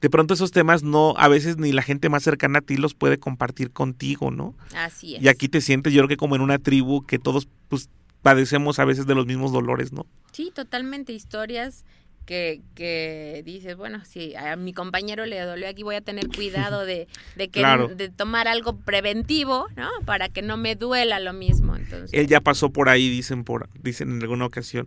de 0.01 0.11
pronto 0.11 0.35
esos 0.35 0.51
temas 0.51 0.83
no, 0.83 1.15
a 1.17 1.29
veces 1.29 1.59
ni 1.59 1.73
la 1.73 1.83
gente 1.83 2.09
más 2.09 2.23
cercana 2.25 2.59
a 2.59 2.63
ti 2.63 2.77
los 2.77 2.95
puede 2.95 3.19
compartir 3.19 3.71
contigo, 3.71 4.31
¿no? 4.31 4.55
así 4.75 5.17
es. 5.17 5.23
Y 5.23 5.29
aquí 5.29 5.49
te 5.49 5.61
sientes, 5.61 5.93
yo 5.93 6.01
creo 6.01 6.09
que 6.09 6.17
como 6.17 6.37
en 6.37 6.43
una 6.43 6.59
tribu 6.59 7.07
que 7.07 7.19
todos, 7.19 7.49
pues, 7.69 7.89
padecemos 8.23 8.79
a 8.79 8.85
veces 8.85 9.07
de 9.07 9.15
los 9.15 9.27
mismos 9.27 9.53
dolores, 9.53 9.93
¿no? 9.93 10.07
Sí, 10.33 10.51
totalmente 10.55 11.13
historias 11.13 11.85
que, 12.25 12.63
que 12.77 13.43
dices, 13.45 13.77
bueno, 13.77 14.05
si 14.05 14.37
a 14.37 14.55
mi 14.55 14.73
compañero 14.73 15.27
le 15.27 15.41
dolió 15.41 15.69
aquí 15.69 15.83
voy 15.83 15.97
a 15.97 16.01
tener 16.01 16.29
cuidado 16.29 16.87
de, 16.87 17.09
de 17.37 17.49
que 17.49 17.59
Claro. 17.61 17.89
de 17.89 18.09
tomar 18.11 18.47
algo 18.47 18.77
preventivo, 18.77 19.67
¿no? 19.77 19.89
Para 20.07 20.29
que 20.29 20.41
no 20.41 20.57
me 20.57 20.77
duela 20.77 21.19
lo 21.19 21.33
mismo. 21.33 21.75
Entonces, 21.75 22.11
Él 22.13 22.29
ya 22.29 22.41
pasó 22.41 22.71
por 22.71 22.89
ahí, 22.89 23.09
dicen 23.11 23.43
por, 23.43 23.69
dicen 23.83 24.13
en 24.13 24.23
alguna 24.23 24.47
ocasión. 24.47 24.87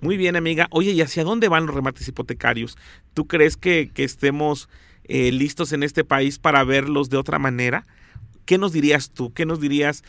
Muy 0.00 0.16
bien, 0.16 0.36
amiga. 0.36 0.68
Oye, 0.70 0.92
¿y 0.92 1.00
hacia 1.02 1.24
dónde 1.24 1.48
van 1.48 1.66
los 1.66 1.74
remates 1.74 2.06
hipotecarios? 2.06 2.76
¿Tú 3.14 3.26
crees 3.26 3.56
que, 3.56 3.90
que 3.92 4.04
estemos 4.04 4.68
eh, 5.04 5.32
listos 5.32 5.72
en 5.72 5.82
este 5.82 6.04
país 6.04 6.38
para 6.38 6.62
verlos 6.62 7.10
de 7.10 7.16
otra 7.16 7.38
manera? 7.40 7.84
¿Qué 8.44 8.58
nos 8.58 8.72
dirías 8.72 9.10
tú? 9.10 9.32
¿Qué 9.32 9.44
nos 9.44 9.58
dirías 9.60 10.04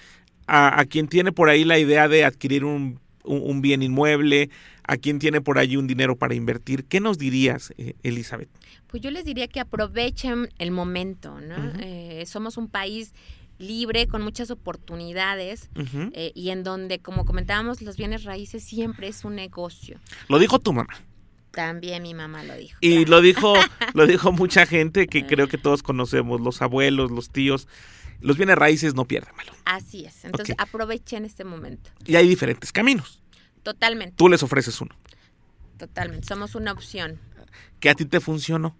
a, 0.47 0.79
a 0.79 0.85
quien 0.85 1.07
tiene 1.07 1.31
por 1.31 1.49
ahí 1.49 1.63
la 1.63 1.77
idea 1.77 2.07
de 2.07 2.25
adquirir 2.25 2.63
un, 2.65 2.99
un- 3.23 3.41
un 3.43 3.61
bien 3.61 3.81
inmueble? 3.83 4.49
¿A 4.89 4.95
quien 4.95 5.19
tiene 5.19 5.41
por 5.41 5.57
ahí 5.59 5.75
un 5.75 5.85
dinero 5.85 6.15
para 6.15 6.33
invertir? 6.33 6.85
¿Qué 6.85 7.01
nos 7.01 7.17
dirías, 7.17 7.73
eh, 7.77 7.93
Elizabeth? 8.03 8.47
Pues 8.87 9.03
yo 9.03 9.11
les 9.11 9.25
diría 9.25 9.47
que 9.49 9.59
aprovechen 9.59 10.47
el 10.59 10.71
momento, 10.71 11.41
¿no? 11.41 11.57
Eh, 11.81 12.23
somos 12.25 12.55
un 12.55 12.69
país 12.69 13.13
libre, 13.59 14.07
con 14.07 14.21
muchas 14.21 14.49
oportunidades. 14.49 15.69
Eh, 16.13 16.31
y 16.35 16.51
en 16.51 16.63
donde, 16.63 16.99
como 16.99 17.25
comentábamos, 17.25 17.81
los 17.81 17.97
bienes 17.97 18.23
raíces 18.23 18.63
siempre 18.63 19.09
es 19.09 19.25
un 19.25 19.35
negocio. 19.35 19.99
Lo 20.29 20.39
dijo 20.39 20.59
tu 20.59 20.71
mamá. 20.71 20.93
También 21.51 22.03
mi 22.03 22.13
mamá 22.13 22.43
lo 22.43 22.55
dijo. 22.55 22.77
Y 22.81 22.97
claro. 23.03 23.09
lo 23.11 23.21
dijo, 23.21 23.53
lo 23.93 24.05
dijo 24.07 24.31
mucha 24.31 24.65
gente 24.65 25.07
que 25.07 25.25
creo 25.27 25.47
que 25.47 25.57
todos 25.57 25.83
conocemos, 25.83 26.39
los 26.39 26.61
abuelos, 26.61 27.11
los 27.11 27.29
tíos. 27.29 27.67
Los 28.21 28.37
bienes 28.37 28.55
raíces 28.55 28.95
no 28.95 29.05
pierden 29.05 29.35
malo. 29.35 29.51
Así 29.65 30.05
es. 30.05 30.25
Entonces, 30.25 30.55
aprovechen 30.57 31.25
este 31.25 31.43
momento. 31.43 31.89
Y 32.05 32.15
hay 32.15 32.27
diferentes 32.27 32.71
caminos. 32.71 33.21
Totalmente, 33.63 34.15
Tú 34.15 34.29
les 34.29 34.41
ofreces 34.43 34.79
uno. 34.81 34.95
totalmente. 35.77 36.25
Somos 36.27 36.55
una 36.55 36.71
opción. 36.71 37.19
Que 37.79 37.89
a 37.89 37.93
ti 37.95 38.05
te 38.05 38.19
funcionó. 38.19 38.75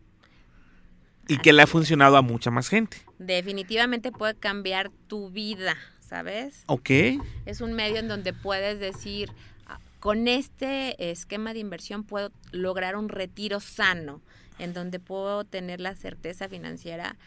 Y 1.28 1.38
que 1.40 1.52
le 1.54 1.62
ha 1.62 1.68
funcionado 1.68 2.16
a 2.18 2.22
mucha 2.22 2.50
más 2.52 2.70
gente. 2.70 2.98
Definitivamente 3.20 4.12
puede 4.12 4.34
cambiar 4.36 4.92
tu 5.08 5.30
vida, 5.30 5.76
¿sabes? 6.00 6.64
Ok. 6.68 6.90
Es 7.46 7.60
un 7.62 7.74
medio 7.74 7.98
en 7.98 8.08
donde 8.08 8.32
puedes 8.34 8.80
decir, 8.80 9.32
"Ah, 9.68 9.80
con 10.00 10.28
este 10.30 11.12
esquema 11.12 11.54
de 11.54 11.60
inversión 11.60 12.04
puedo 12.06 12.32
lograr 12.52 12.96
un 12.96 13.10
retiro 13.10 13.60
sano, 13.60 14.22
en 14.58 14.74
donde 14.74 15.00
puedo 15.02 15.44
tener 15.44 15.82
la 15.82 15.96
certeza 15.96 16.48
financiera 16.48 17.18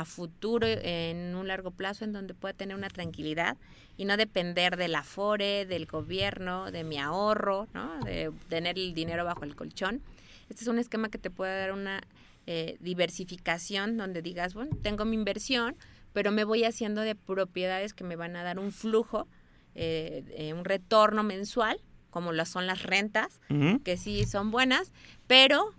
a 0.00 0.04
futuro 0.04 0.66
en 0.66 1.34
un 1.34 1.48
largo 1.48 1.70
plazo, 1.70 2.04
en 2.04 2.12
donde 2.12 2.34
pueda 2.34 2.52
tener 2.52 2.76
una 2.76 2.88
tranquilidad 2.88 3.56
y 3.96 4.04
no 4.04 4.16
depender 4.16 4.76
del 4.76 4.94
afore, 4.94 5.64
del 5.64 5.86
gobierno, 5.86 6.70
de 6.70 6.84
mi 6.84 6.98
ahorro, 6.98 7.66
¿no? 7.72 7.98
de 8.04 8.30
tener 8.48 8.78
el 8.78 8.94
dinero 8.94 9.24
bajo 9.24 9.44
el 9.44 9.56
colchón. 9.56 10.02
Este 10.50 10.62
es 10.62 10.68
un 10.68 10.78
esquema 10.78 11.08
que 11.08 11.18
te 11.18 11.30
puede 11.30 11.58
dar 11.58 11.72
una 11.72 12.02
eh, 12.46 12.76
diversificación 12.80 13.96
donde 13.96 14.22
digas, 14.22 14.54
bueno, 14.54 14.76
tengo 14.82 15.04
mi 15.04 15.16
inversión, 15.16 15.76
pero 16.12 16.30
me 16.30 16.44
voy 16.44 16.64
haciendo 16.64 17.00
de 17.00 17.14
propiedades 17.14 17.94
que 17.94 18.04
me 18.04 18.16
van 18.16 18.36
a 18.36 18.42
dar 18.42 18.58
un 18.58 18.72
flujo, 18.72 19.26
eh, 19.74 20.24
eh, 20.36 20.52
un 20.52 20.64
retorno 20.64 21.22
mensual, 21.22 21.80
como 22.10 22.32
lo 22.32 22.44
son 22.46 22.66
las 22.66 22.82
rentas, 22.82 23.40
que 23.84 23.96
sí 23.98 24.24
son 24.24 24.50
buenas, 24.50 24.90
pero 25.26 25.74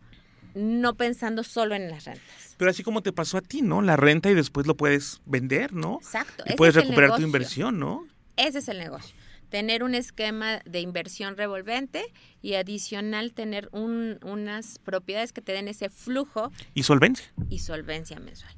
no 0.58 0.96
pensando 0.96 1.44
solo 1.44 1.76
en 1.76 1.90
las 1.90 2.06
rentas. 2.06 2.56
Pero 2.58 2.72
así 2.72 2.84
como 2.84 3.02
te 3.04 3.14
pasó 3.14 3.38
a 3.38 3.42
ti, 3.42 3.62
¿no? 3.62 3.82
La 3.82 3.96
renta 3.96 4.30
y 4.30 4.34
después 4.34 4.66
lo 4.68 4.76
puedes 4.76 5.22
vender, 5.26 5.74
¿no? 5.74 6.00
Exacto. 6.02 6.44
Y 6.48 6.54
puedes 6.56 6.76
recuperar 6.76 7.16
tu 7.16 7.22
inversión, 7.22 7.80
¿no? 7.80 8.06
Ese 8.36 8.60
es 8.60 8.68
el 8.68 8.80
negocio. 8.80 9.16
Tener 9.50 9.84
un 9.84 9.96
esquema 9.96 10.60
de 10.66 10.82
inversión 10.82 11.38
revolvente 11.38 12.04
y 12.42 12.56
adicional 12.56 13.34
tener 13.34 13.70
un- 13.72 14.20
unas 14.24 14.78
propiedades 14.80 15.32
que 15.32 15.42
te 15.42 15.54
den 15.54 15.68
ese 15.70 15.90
flujo 15.90 16.52
Y 16.74 16.84
solvencia. 16.84 17.28
y 17.50 17.60
solvencia 17.60 18.20
mensual. 18.20 18.54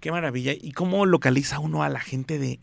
Qué 0.00 0.10
maravilla. 0.10 0.52
¿Y 0.52 0.72
cómo 0.72 1.06
localiza 1.06 1.58
uno 1.60 1.82
a 1.82 1.88
la 1.88 2.00
gente 2.00 2.38
de 2.38 2.58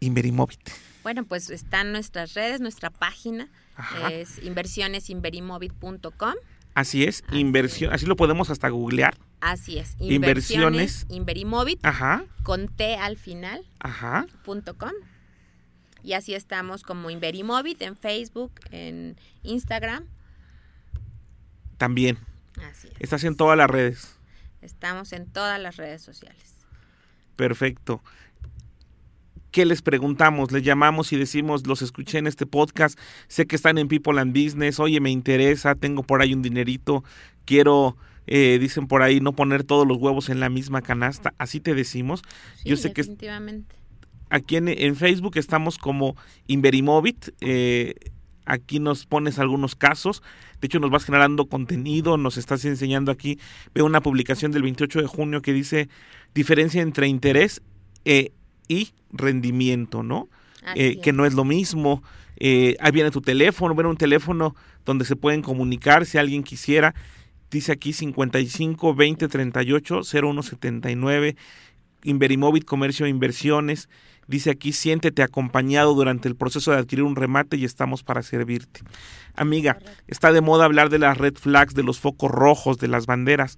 Inverimóvil? 0.00 0.58
Bueno, 1.02 1.24
pues 1.24 1.48
están 1.50 1.92
nuestras 1.92 2.34
redes, 2.34 2.60
nuestra 2.60 2.90
página 2.90 3.48
Ajá. 3.76 4.08
es 4.12 4.38
inversionesinverimovit.com. 4.42 6.34
Así 6.76 7.04
es, 7.04 7.24
Así 7.26 7.38
inversión, 7.38 7.90
así 7.94 8.04
lo 8.04 8.16
podemos 8.16 8.50
hasta 8.50 8.68
googlear. 8.68 9.16
Así 9.40 9.78
es. 9.78 9.96
Inversiones. 9.98 10.12
Inversiones 10.12 11.06
Inverimovit 11.08 11.84
Ajá, 11.84 12.24
con 12.42 12.68
T 12.68 12.96
al 12.96 13.16
final. 13.16 13.64
ajá. 13.80 14.26
punto 14.44 14.76
com. 14.76 14.92
Y 16.02 16.12
así 16.12 16.34
estamos 16.34 16.82
como 16.82 17.08
Inverimóvil 17.08 17.78
en 17.80 17.96
Facebook, 17.96 18.52
en 18.70 19.16
Instagram. 19.42 20.04
También. 21.78 22.18
Así 22.70 22.88
es. 22.88 22.94
Estás 23.00 23.24
en 23.24 23.36
todas 23.36 23.56
las 23.56 23.70
redes. 23.70 24.18
Estamos 24.60 25.14
en 25.14 25.26
todas 25.26 25.58
las 25.58 25.76
redes 25.76 26.02
sociales. 26.02 26.56
Perfecto. 27.36 28.02
¿Qué 29.56 29.64
les 29.64 29.80
preguntamos? 29.80 30.52
Les 30.52 30.62
llamamos 30.62 31.14
y 31.14 31.16
decimos, 31.16 31.66
los 31.66 31.80
escuché 31.80 32.18
en 32.18 32.26
este 32.26 32.44
podcast, 32.44 32.98
sé 33.26 33.46
que 33.46 33.56
están 33.56 33.78
en 33.78 33.88
People 33.88 34.20
and 34.20 34.34
Business, 34.34 34.78
oye, 34.78 35.00
me 35.00 35.10
interesa, 35.10 35.74
tengo 35.74 36.02
por 36.02 36.20
ahí 36.20 36.34
un 36.34 36.42
dinerito, 36.42 37.04
quiero, 37.46 37.96
eh, 38.26 38.58
dicen 38.60 38.86
por 38.86 39.00
ahí, 39.00 39.18
no 39.20 39.32
poner 39.32 39.64
todos 39.64 39.88
los 39.88 39.96
huevos 39.96 40.28
en 40.28 40.40
la 40.40 40.50
misma 40.50 40.82
canasta, 40.82 41.32
así 41.38 41.60
te 41.60 41.74
decimos. 41.74 42.20
Sí, 42.56 42.68
Yo 42.68 42.76
sé 42.76 42.92
que 42.92 43.00
definitivamente. 43.00 43.76
Aquí 44.28 44.56
en, 44.56 44.68
en 44.68 44.94
Facebook 44.94 45.38
estamos 45.38 45.78
como 45.78 46.16
Inverimóvil, 46.48 47.16
eh, 47.40 47.94
aquí 48.44 48.78
nos 48.78 49.06
pones 49.06 49.38
algunos 49.38 49.74
casos, 49.74 50.22
de 50.60 50.66
hecho 50.66 50.80
nos 50.80 50.90
vas 50.90 51.06
generando 51.06 51.46
contenido, 51.46 52.18
nos 52.18 52.36
estás 52.36 52.62
enseñando 52.66 53.10
aquí, 53.10 53.38
veo 53.74 53.86
una 53.86 54.02
publicación 54.02 54.52
del 54.52 54.64
28 54.64 55.00
de 55.00 55.06
junio 55.06 55.40
que 55.40 55.54
dice 55.54 55.88
diferencia 56.34 56.82
entre 56.82 57.08
interés 57.08 57.62
eh, 58.04 58.32
y 58.68 58.92
rendimiento, 59.12 60.02
¿no? 60.02 60.28
Eh, 60.74 60.98
que 61.00 61.12
no 61.12 61.26
es 61.26 61.34
lo 61.34 61.44
mismo. 61.44 62.02
Eh, 62.38 62.76
ahí 62.80 62.92
viene 62.92 63.10
tu 63.10 63.20
teléfono, 63.20 63.74
bueno, 63.74 63.90
un 63.90 63.96
teléfono 63.96 64.56
donde 64.84 65.04
se 65.04 65.16
pueden 65.16 65.42
comunicar 65.42 66.06
si 66.06 66.18
alguien 66.18 66.42
quisiera. 66.42 66.94
Dice 67.50 67.72
aquí 67.72 67.92
55 67.92 68.94
20 68.94 69.28
38 69.28 70.00
01 70.12 70.42
79. 70.42 71.36
Inverimóvil 72.02 72.64
Comercio 72.64 73.06
e 73.06 73.08
Inversiones. 73.08 73.88
Dice 74.28 74.50
aquí, 74.50 74.72
siéntete 74.72 75.22
acompañado 75.22 75.94
durante 75.94 76.28
el 76.28 76.34
proceso 76.34 76.72
de 76.72 76.78
adquirir 76.78 77.04
un 77.04 77.14
remate 77.14 77.56
y 77.56 77.64
estamos 77.64 78.02
para 78.02 78.22
servirte. 78.22 78.80
Amiga, 79.36 79.78
está 80.08 80.32
de 80.32 80.40
moda 80.40 80.64
hablar 80.64 80.90
de 80.90 80.98
las 80.98 81.16
red 81.16 81.34
flags, 81.34 81.74
de 81.74 81.84
los 81.84 82.00
focos 82.00 82.30
rojos, 82.30 82.78
de 82.78 82.88
las 82.88 83.06
banderas. 83.06 83.56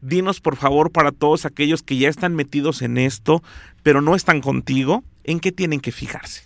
Dinos, 0.00 0.40
por 0.40 0.56
favor, 0.56 0.90
para 0.92 1.12
todos 1.12 1.44
aquellos 1.44 1.82
que 1.82 1.96
ya 1.98 2.08
están 2.08 2.34
metidos 2.34 2.82
en 2.82 2.96
esto, 2.98 3.42
pero 3.82 4.00
no 4.00 4.14
están 4.14 4.40
contigo, 4.40 5.04
¿en 5.24 5.40
qué 5.40 5.52
tienen 5.52 5.80
que 5.80 5.92
fijarse? 5.92 6.44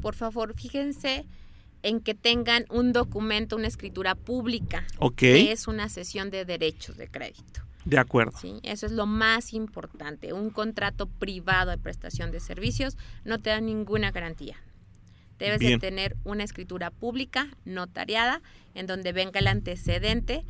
Por 0.00 0.14
favor, 0.14 0.54
fíjense 0.54 1.26
en 1.82 2.00
que 2.00 2.14
tengan 2.14 2.64
un 2.70 2.92
documento, 2.92 3.56
una 3.56 3.66
escritura 3.66 4.14
pública, 4.14 4.84
Ok, 4.98 5.16
que 5.16 5.52
es 5.52 5.66
una 5.66 5.88
sesión 5.88 6.30
de 6.30 6.44
derechos 6.44 6.96
de 6.96 7.08
crédito. 7.08 7.60
de 7.84 7.98
acuerdo. 7.98 8.38
¿sí? 8.40 8.60
Eso 8.62 8.86
es 8.86 8.92
lo 8.92 9.06
más 9.06 9.52
importante. 9.52 10.32
Un 10.32 10.50
contrato 10.50 11.06
privado 11.06 11.72
de 11.72 11.78
prestación 11.78 12.30
de 12.30 12.38
servicios 12.38 12.96
no 13.24 13.40
te 13.40 13.50
da 13.50 13.60
ninguna 13.60 14.12
garantía. 14.12 14.56
Debes 15.40 15.58
Bien. 15.58 15.72
de 15.72 15.78
tener 15.80 16.16
una 16.22 16.44
escritura 16.44 16.92
pública, 16.92 17.48
notariada, 17.64 18.40
en 18.76 18.86
donde 18.86 19.12
venga 19.12 19.40
el 19.40 19.48
antecedente 19.48 20.44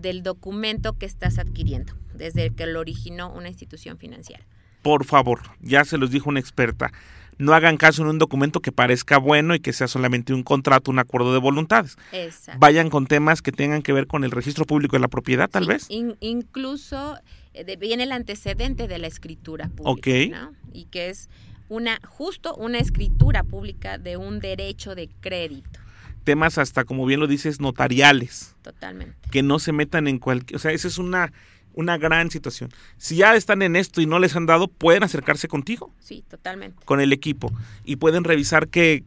del 0.00 0.22
documento 0.22 0.92
que 0.98 1.06
estás 1.06 1.38
adquiriendo, 1.38 1.94
desde 2.14 2.50
que 2.50 2.66
lo 2.66 2.80
originó 2.80 3.32
una 3.32 3.48
institución 3.48 3.98
financiera. 3.98 4.44
Por 4.82 5.04
favor, 5.04 5.40
ya 5.60 5.84
se 5.84 5.96
los 5.98 6.10
dijo 6.10 6.28
una 6.28 6.40
experta. 6.40 6.92
No 7.36 7.52
hagan 7.52 7.76
caso 7.78 8.02
en 8.02 8.08
un 8.08 8.18
documento 8.18 8.60
que 8.60 8.70
parezca 8.70 9.18
bueno 9.18 9.54
y 9.56 9.60
que 9.60 9.72
sea 9.72 9.88
solamente 9.88 10.32
un 10.32 10.44
contrato, 10.44 10.90
un 10.92 11.00
acuerdo 11.00 11.32
de 11.32 11.40
voluntades. 11.40 11.96
Exacto. 12.12 12.60
Vayan 12.60 12.90
con 12.90 13.06
temas 13.06 13.42
que 13.42 13.50
tengan 13.50 13.82
que 13.82 13.92
ver 13.92 14.06
con 14.06 14.22
el 14.22 14.30
registro 14.30 14.64
público 14.66 14.94
de 14.94 15.00
la 15.00 15.08
propiedad, 15.08 15.50
tal 15.50 15.64
Sí, 15.64 15.68
vez. 15.68 15.86
in- 15.90 16.16
incluso 16.20 17.18
eh, 17.54 17.76
viene 17.76 18.04
el 18.04 18.12
antecedente 18.12 18.86
de 18.86 18.98
la 18.98 19.08
escritura 19.08 19.68
pública, 19.68 20.10
¿no? 20.40 20.52
Y 20.72 20.84
que 20.84 21.08
es 21.08 21.28
una 21.68 21.98
justo 22.06 22.54
una 22.54 22.78
escritura 22.78 23.42
pública 23.42 23.98
de 23.98 24.16
un 24.16 24.38
derecho 24.38 24.94
de 24.94 25.08
crédito. 25.20 25.80
Temas 26.24 26.58
hasta, 26.58 26.84
como 26.84 27.06
bien 27.06 27.20
lo 27.20 27.26
dices, 27.26 27.60
notariales. 27.60 28.56
Totalmente. 28.62 29.16
Que 29.30 29.42
no 29.42 29.58
se 29.58 29.72
metan 29.72 30.08
en 30.08 30.18
cualquier... 30.18 30.56
O 30.56 30.58
sea, 30.58 30.72
esa 30.72 30.88
es 30.88 30.98
una, 30.98 31.32
una 31.74 31.98
gran 31.98 32.30
situación. 32.30 32.70
Si 32.96 33.16
ya 33.16 33.34
están 33.34 33.62
en 33.62 33.76
esto 33.76 34.00
y 34.00 34.06
no 34.06 34.18
les 34.18 34.34
han 34.36 34.46
dado, 34.46 34.68
pueden 34.68 35.02
acercarse 35.02 35.48
contigo. 35.48 35.92
Sí, 36.00 36.24
totalmente. 36.28 36.84
Con 36.84 37.00
el 37.00 37.12
equipo. 37.12 37.52
Y 37.84 37.96
pueden 37.96 38.24
revisar 38.24 38.68
que, 38.68 39.04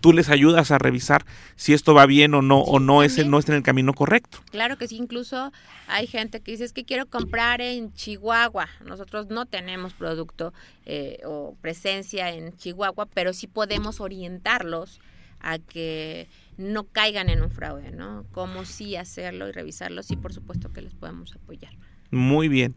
tú 0.00 0.12
les 0.12 0.28
ayudas 0.28 0.72
a 0.72 0.78
revisar 0.78 1.24
si 1.54 1.72
esto 1.72 1.94
va 1.94 2.04
bien 2.04 2.34
o 2.34 2.42
no, 2.42 2.58
o 2.58 2.80
no 2.80 3.04
es, 3.04 3.24
no 3.24 3.38
está 3.38 3.52
en 3.52 3.58
el 3.58 3.62
camino 3.62 3.94
correcto. 3.94 4.38
Claro 4.50 4.76
que 4.76 4.88
sí, 4.88 4.96
incluso 4.96 5.52
hay 5.86 6.08
gente 6.08 6.40
que 6.40 6.50
dice 6.50 6.64
es 6.64 6.72
que 6.72 6.84
quiero 6.84 7.06
comprar 7.06 7.60
en 7.60 7.92
Chihuahua. 7.94 8.68
Nosotros 8.84 9.28
no 9.28 9.46
tenemos 9.46 9.94
producto 9.94 10.52
eh, 10.86 11.20
o 11.24 11.54
presencia 11.60 12.30
en 12.32 12.56
Chihuahua, 12.56 13.06
pero 13.06 13.32
sí 13.32 13.46
podemos 13.46 14.00
orientarlos 14.00 15.00
a 15.38 15.58
que 15.58 16.28
no 16.60 16.84
caigan 16.84 17.28
en 17.30 17.42
un 17.42 17.50
fraude, 17.50 17.90
¿no? 17.90 18.26
Cómo 18.32 18.64
sí 18.64 18.96
hacerlo 18.96 19.48
y 19.48 19.52
revisarlo, 19.52 20.02
sí, 20.02 20.16
por 20.16 20.32
supuesto 20.32 20.72
que 20.72 20.82
les 20.82 20.94
podemos 20.94 21.34
apoyar. 21.34 21.72
Muy 22.10 22.48
bien. 22.48 22.74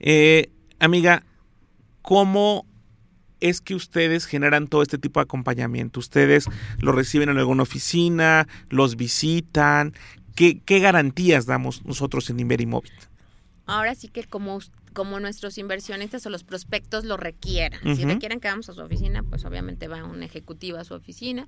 Eh, 0.00 0.50
amiga, 0.78 1.22
¿cómo 2.02 2.66
es 3.40 3.60
que 3.60 3.74
ustedes 3.74 4.26
generan 4.26 4.68
todo 4.68 4.82
este 4.82 4.98
tipo 4.98 5.20
de 5.20 5.24
acompañamiento? 5.24 6.00
¿Ustedes 6.00 6.46
lo 6.78 6.92
reciben 6.92 7.28
en 7.28 7.38
alguna 7.38 7.64
oficina? 7.64 8.48
¿Los 8.70 8.96
visitan? 8.96 9.94
¿Qué, 10.34 10.62
garantías 10.66 11.46
damos 11.46 11.84
nosotros 11.84 12.28
en 12.30 12.40
Inverimóvil? 12.40 12.92
Ahora 13.66 13.94
sí 13.94 14.08
que 14.08 14.24
como 14.24 14.58
como 14.96 15.20
nuestros 15.20 15.58
inversionistas 15.58 16.24
o 16.24 16.30
los 16.30 16.42
prospectos 16.42 17.04
lo 17.04 17.18
requieran. 17.18 17.78
Si 17.94 18.06
requieren 18.06 18.40
que 18.40 18.48
vamos 18.48 18.70
a 18.70 18.72
su 18.72 18.80
oficina, 18.80 19.22
pues 19.22 19.44
obviamente 19.44 19.88
va 19.88 20.02
un 20.04 20.22
ejecutivo 20.22 20.78
a 20.78 20.84
su 20.84 20.94
oficina 20.94 21.46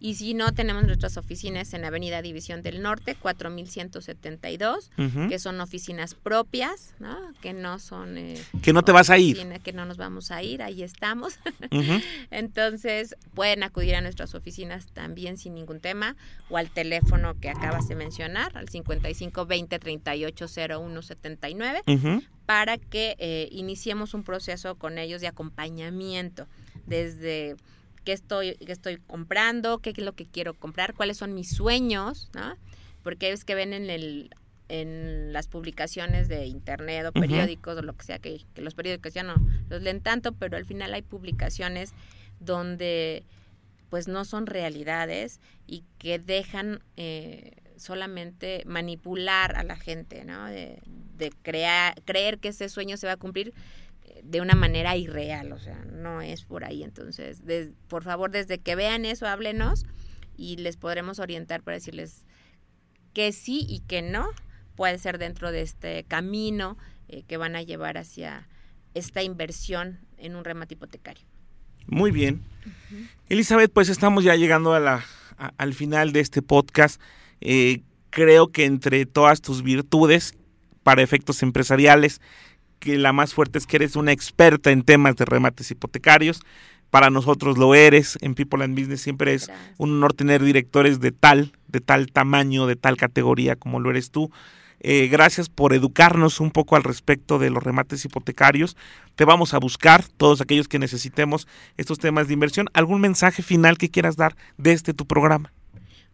y 0.00 0.14
si 0.14 0.34
no, 0.34 0.52
tenemos 0.54 0.84
nuestras 0.84 1.16
oficinas 1.16 1.74
en 1.74 1.84
Avenida 1.84 2.22
División 2.22 2.62
del 2.62 2.82
Norte, 2.82 3.16
4172, 3.16 4.90
que 5.28 5.38
son 5.38 5.60
oficinas 5.60 6.14
propias, 6.14 6.94
¿no? 6.98 7.16
Que 7.40 7.52
no 7.52 7.78
son... 7.78 8.16
Eh, 8.16 8.40
que 8.62 8.72
no 8.72 8.82
te 8.82 8.92
vas 8.92 9.10
a 9.10 9.18
ir. 9.18 9.38
Que 9.64 9.72
no 9.72 9.84
nos 9.84 9.96
vamos 9.96 10.30
a 10.30 10.42
ir, 10.42 10.62
ahí 10.62 10.82
estamos. 10.82 11.38
Entonces, 12.30 13.16
pueden 13.34 13.62
acudir 13.64 13.96
a 13.96 14.00
nuestras 14.00 14.34
oficinas 14.34 14.86
también 14.92 15.36
sin 15.36 15.54
ningún 15.54 15.80
tema 15.80 16.16
o 16.48 16.56
al 16.56 16.70
teléfono 16.70 17.34
que 17.40 17.50
acabas 17.50 17.88
de 17.88 17.96
mencionar, 17.96 18.56
al 18.56 18.68
55 18.68 19.46
20 19.46 19.78
38 19.78 20.46
01 20.78 21.02
79, 21.02 21.82
para 22.48 22.78
que 22.78 23.14
eh, 23.18 23.46
iniciemos 23.52 24.14
un 24.14 24.24
proceso 24.24 24.76
con 24.76 24.96
ellos 24.96 25.20
de 25.20 25.26
acompañamiento 25.26 26.46
desde 26.86 27.56
qué 28.04 28.12
estoy, 28.14 28.54
qué 28.54 28.72
estoy 28.72 28.96
comprando, 28.96 29.80
qué 29.80 29.90
es 29.90 29.98
lo 29.98 30.14
que 30.14 30.24
quiero 30.24 30.54
comprar, 30.54 30.94
cuáles 30.94 31.18
son 31.18 31.34
mis 31.34 31.50
sueños, 31.50 32.30
¿no? 32.32 32.56
Porque 33.02 33.32
es 33.32 33.44
que 33.44 33.54
ven 33.54 33.74
en 33.74 33.90
el 33.90 34.30
en 34.70 35.34
las 35.34 35.46
publicaciones 35.46 36.28
de 36.28 36.46
internet 36.46 37.04
o 37.04 37.12
periódicos 37.12 37.76
o 37.76 37.82
lo 37.82 37.92
que 37.94 38.06
sea, 38.06 38.18
que, 38.18 38.40
los 38.56 38.74
periódicos 38.74 39.12
ya 39.12 39.24
no 39.24 39.34
los 39.68 39.82
leen 39.82 40.00
tanto, 40.00 40.32
pero 40.32 40.56
al 40.56 40.64
final 40.64 40.94
hay 40.94 41.02
publicaciones 41.02 41.92
donde 42.40 43.24
pues 43.90 44.08
no 44.08 44.24
son 44.24 44.46
realidades 44.46 45.38
y 45.66 45.84
que 45.98 46.18
dejan 46.18 46.80
eh, 46.96 47.56
solamente 47.78 48.62
manipular 48.66 49.56
a 49.56 49.62
la 49.62 49.76
gente, 49.76 50.24
¿no? 50.24 50.46
De, 50.46 50.80
de 51.16 51.32
crear, 51.42 51.94
creer 52.04 52.38
que 52.38 52.48
ese 52.48 52.68
sueño 52.68 52.96
se 52.96 53.06
va 53.06 53.14
a 53.14 53.16
cumplir 53.16 53.54
de 54.22 54.40
una 54.40 54.54
manera 54.54 54.96
irreal, 54.96 55.52
o 55.52 55.58
sea, 55.58 55.84
no 55.84 56.20
es 56.20 56.44
por 56.44 56.64
ahí. 56.64 56.82
Entonces, 56.82 57.42
por 57.88 58.04
favor, 58.04 58.30
desde 58.30 58.58
que 58.58 58.74
vean 58.74 59.04
eso, 59.04 59.26
háblenos 59.26 59.86
y 60.36 60.56
les 60.56 60.76
podremos 60.76 61.18
orientar 61.18 61.62
para 61.62 61.76
decirles 61.76 62.24
que 63.12 63.32
sí 63.32 63.66
y 63.68 63.80
que 63.80 64.02
no 64.02 64.28
puede 64.76 64.98
ser 64.98 65.18
dentro 65.18 65.50
de 65.50 65.62
este 65.62 66.04
camino 66.04 66.76
eh, 67.08 67.24
que 67.26 67.36
van 67.36 67.56
a 67.56 67.62
llevar 67.62 67.98
hacia 67.98 68.46
esta 68.94 69.22
inversión 69.22 69.98
en 70.16 70.36
un 70.36 70.44
remate 70.44 70.74
hipotecario. 70.74 71.24
Muy 71.86 72.10
bien. 72.10 72.42
Elizabeth, 73.28 73.72
pues 73.72 73.88
estamos 73.88 74.24
ya 74.24 74.36
llegando 74.36 74.74
a 74.74 74.80
la, 74.80 75.04
al 75.56 75.74
final 75.74 76.12
de 76.12 76.20
este 76.20 76.42
podcast. 76.42 77.00
Eh, 77.40 77.82
creo 78.10 78.48
que 78.48 78.64
entre 78.64 79.06
todas 79.06 79.40
tus 79.40 79.62
virtudes 79.62 80.34
para 80.82 81.02
efectos 81.02 81.42
empresariales 81.42 82.20
que 82.78 82.96
la 82.96 83.12
más 83.12 83.34
fuerte 83.34 83.58
es 83.58 83.66
que 83.66 83.76
eres 83.76 83.96
una 83.96 84.12
experta 84.12 84.70
en 84.70 84.82
temas 84.82 85.16
de 85.16 85.24
remates 85.24 85.70
hipotecarios. 85.70 86.40
Para 86.90 87.10
nosotros 87.10 87.58
lo 87.58 87.74
eres. 87.74 88.18
En 88.22 88.34
People 88.34 88.64
and 88.64 88.78
Business 88.78 89.02
siempre 89.02 89.34
es 89.34 89.50
un 89.76 89.90
honor 89.90 90.14
tener 90.14 90.42
directores 90.42 91.00
de 91.00 91.12
tal, 91.12 91.52
de 91.66 91.80
tal 91.80 92.10
tamaño, 92.10 92.66
de 92.66 92.76
tal 92.76 92.96
categoría 92.96 93.56
como 93.56 93.80
lo 93.80 93.90
eres 93.90 94.10
tú. 94.10 94.30
Eh, 94.80 95.08
gracias 95.08 95.48
por 95.48 95.74
educarnos 95.74 96.38
un 96.40 96.52
poco 96.52 96.76
al 96.76 96.84
respecto 96.84 97.38
de 97.38 97.50
los 97.50 97.62
remates 97.62 98.04
hipotecarios. 98.04 98.76
Te 99.16 99.24
vamos 99.24 99.52
a 99.52 99.58
buscar, 99.58 100.04
todos 100.16 100.40
aquellos 100.40 100.68
que 100.68 100.78
necesitemos 100.78 101.48
estos 101.76 101.98
temas 101.98 102.28
de 102.28 102.34
inversión. 102.34 102.68
¿Algún 102.72 103.00
mensaje 103.00 103.42
final 103.42 103.76
que 103.76 103.90
quieras 103.90 104.16
dar 104.16 104.36
de 104.56 104.72
este 104.72 104.94
tu 104.94 105.06
programa? 105.06 105.52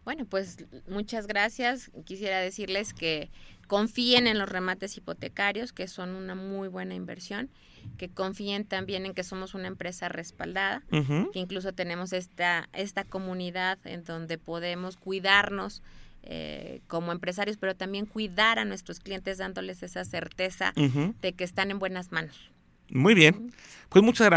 Bueno, 0.05 0.25
pues 0.25 0.63
muchas 0.87 1.25
gracias. 1.25 1.91
Quisiera 2.05 2.39
decirles 2.39 2.93
que 2.93 3.31
confíen 3.67 4.27
en 4.27 4.37
los 4.37 4.47
remates 4.47 4.95
hipotecarios, 4.97 5.73
que 5.73 5.87
son 5.87 6.15
una 6.15 6.35
muy 6.35 6.67
buena 6.67 6.93
inversión, 6.93 7.49
que 7.97 8.09
confíen 8.09 8.65
también 8.65 9.07
en 9.07 9.15
que 9.15 9.23
somos 9.23 9.55
una 9.55 9.67
empresa 9.67 10.07
respaldada, 10.07 10.83
que 10.89 11.39
incluso 11.39 11.73
tenemos 11.73 12.13
esta, 12.13 12.69
esta 12.73 13.03
comunidad 13.03 13.79
en 13.85 14.03
donde 14.03 14.37
podemos 14.37 14.95
cuidarnos 14.95 15.81
eh, 16.21 16.81
como 16.87 17.11
empresarios, 17.11 17.57
pero 17.57 17.75
también 17.75 18.05
cuidar 18.05 18.59
a 18.59 18.65
nuestros 18.65 18.99
clientes 18.99 19.39
dándoles 19.39 19.81
esa 19.81 20.05
certeza 20.05 20.71
de 20.75 21.33
que 21.33 21.43
están 21.43 21.71
en 21.71 21.79
buenas 21.79 22.11
manos. 22.11 22.51
Muy 22.89 23.15
bien, 23.15 23.51
pues 23.89 24.03
muchas 24.03 24.27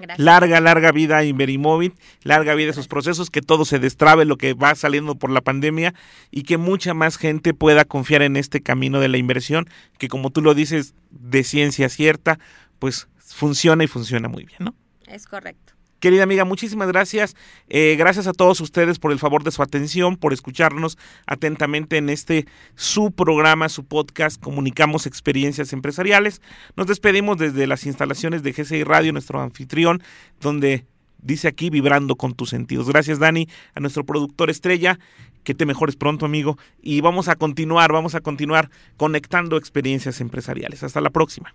gracias. 0.00 0.24
Larga, 0.24 0.60
larga 0.60 0.92
vida 0.92 1.18
a 1.18 1.24
Inverimóvil, 1.24 1.94
larga 2.22 2.54
vida 2.54 2.68
a 2.68 2.72
esos 2.72 2.88
procesos, 2.88 3.30
que 3.30 3.42
todo 3.42 3.64
se 3.64 3.78
destrabe 3.78 4.24
lo 4.24 4.36
que 4.36 4.54
va 4.54 4.74
saliendo 4.74 5.14
por 5.14 5.30
la 5.30 5.40
pandemia 5.40 5.94
y 6.30 6.42
que 6.42 6.56
mucha 6.56 6.94
más 6.94 7.16
gente 7.16 7.54
pueda 7.54 7.84
confiar 7.84 8.22
en 8.22 8.36
este 8.36 8.60
camino 8.60 9.00
de 9.00 9.08
la 9.08 9.18
inversión, 9.18 9.68
que 9.98 10.08
como 10.08 10.30
tú 10.30 10.42
lo 10.42 10.54
dices, 10.54 10.94
de 11.10 11.44
ciencia 11.44 11.88
cierta, 11.88 12.38
pues 12.78 13.08
funciona 13.18 13.84
y 13.84 13.86
funciona 13.86 14.28
muy 14.28 14.44
bien, 14.44 14.58
¿no? 14.60 14.74
Es 15.06 15.26
correcto. 15.26 15.74
Querida 16.00 16.22
amiga, 16.22 16.44
muchísimas 16.44 16.88
gracias. 16.88 17.36
Eh, 17.68 17.94
gracias 17.98 18.26
a 18.26 18.32
todos 18.32 18.60
ustedes 18.60 18.98
por 18.98 19.12
el 19.12 19.18
favor 19.18 19.44
de 19.44 19.50
su 19.50 19.62
atención, 19.62 20.16
por 20.16 20.32
escucharnos 20.32 20.96
atentamente 21.26 21.98
en 21.98 22.08
este 22.08 22.46
su 22.74 23.12
programa, 23.12 23.68
su 23.68 23.84
podcast, 23.84 24.42
Comunicamos 24.42 25.06
Experiencias 25.06 25.74
Empresariales. 25.74 26.40
Nos 26.74 26.86
despedimos 26.86 27.36
desde 27.36 27.66
las 27.66 27.84
instalaciones 27.84 28.42
de 28.42 28.52
GCI 28.52 28.82
Radio, 28.82 29.12
nuestro 29.12 29.40
anfitrión, 29.42 30.02
donde 30.40 30.86
dice 31.22 31.48
aquí 31.48 31.68
vibrando 31.68 32.16
con 32.16 32.34
tus 32.34 32.48
sentidos. 32.48 32.88
Gracias 32.88 33.18
Dani, 33.18 33.46
a 33.74 33.80
nuestro 33.80 34.04
productor 34.04 34.48
estrella, 34.48 34.98
que 35.44 35.54
te 35.54 35.66
mejores 35.66 35.96
pronto 35.96 36.24
amigo, 36.24 36.56
y 36.80 37.02
vamos 37.02 37.28
a 37.28 37.36
continuar, 37.36 37.92
vamos 37.92 38.14
a 38.14 38.20
continuar 38.20 38.70
conectando 38.96 39.58
experiencias 39.58 40.22
empresariales. 40.22 40.82
Hasta 40.82 41.02
la 41.02 41.10
próxima. 41.10 41.54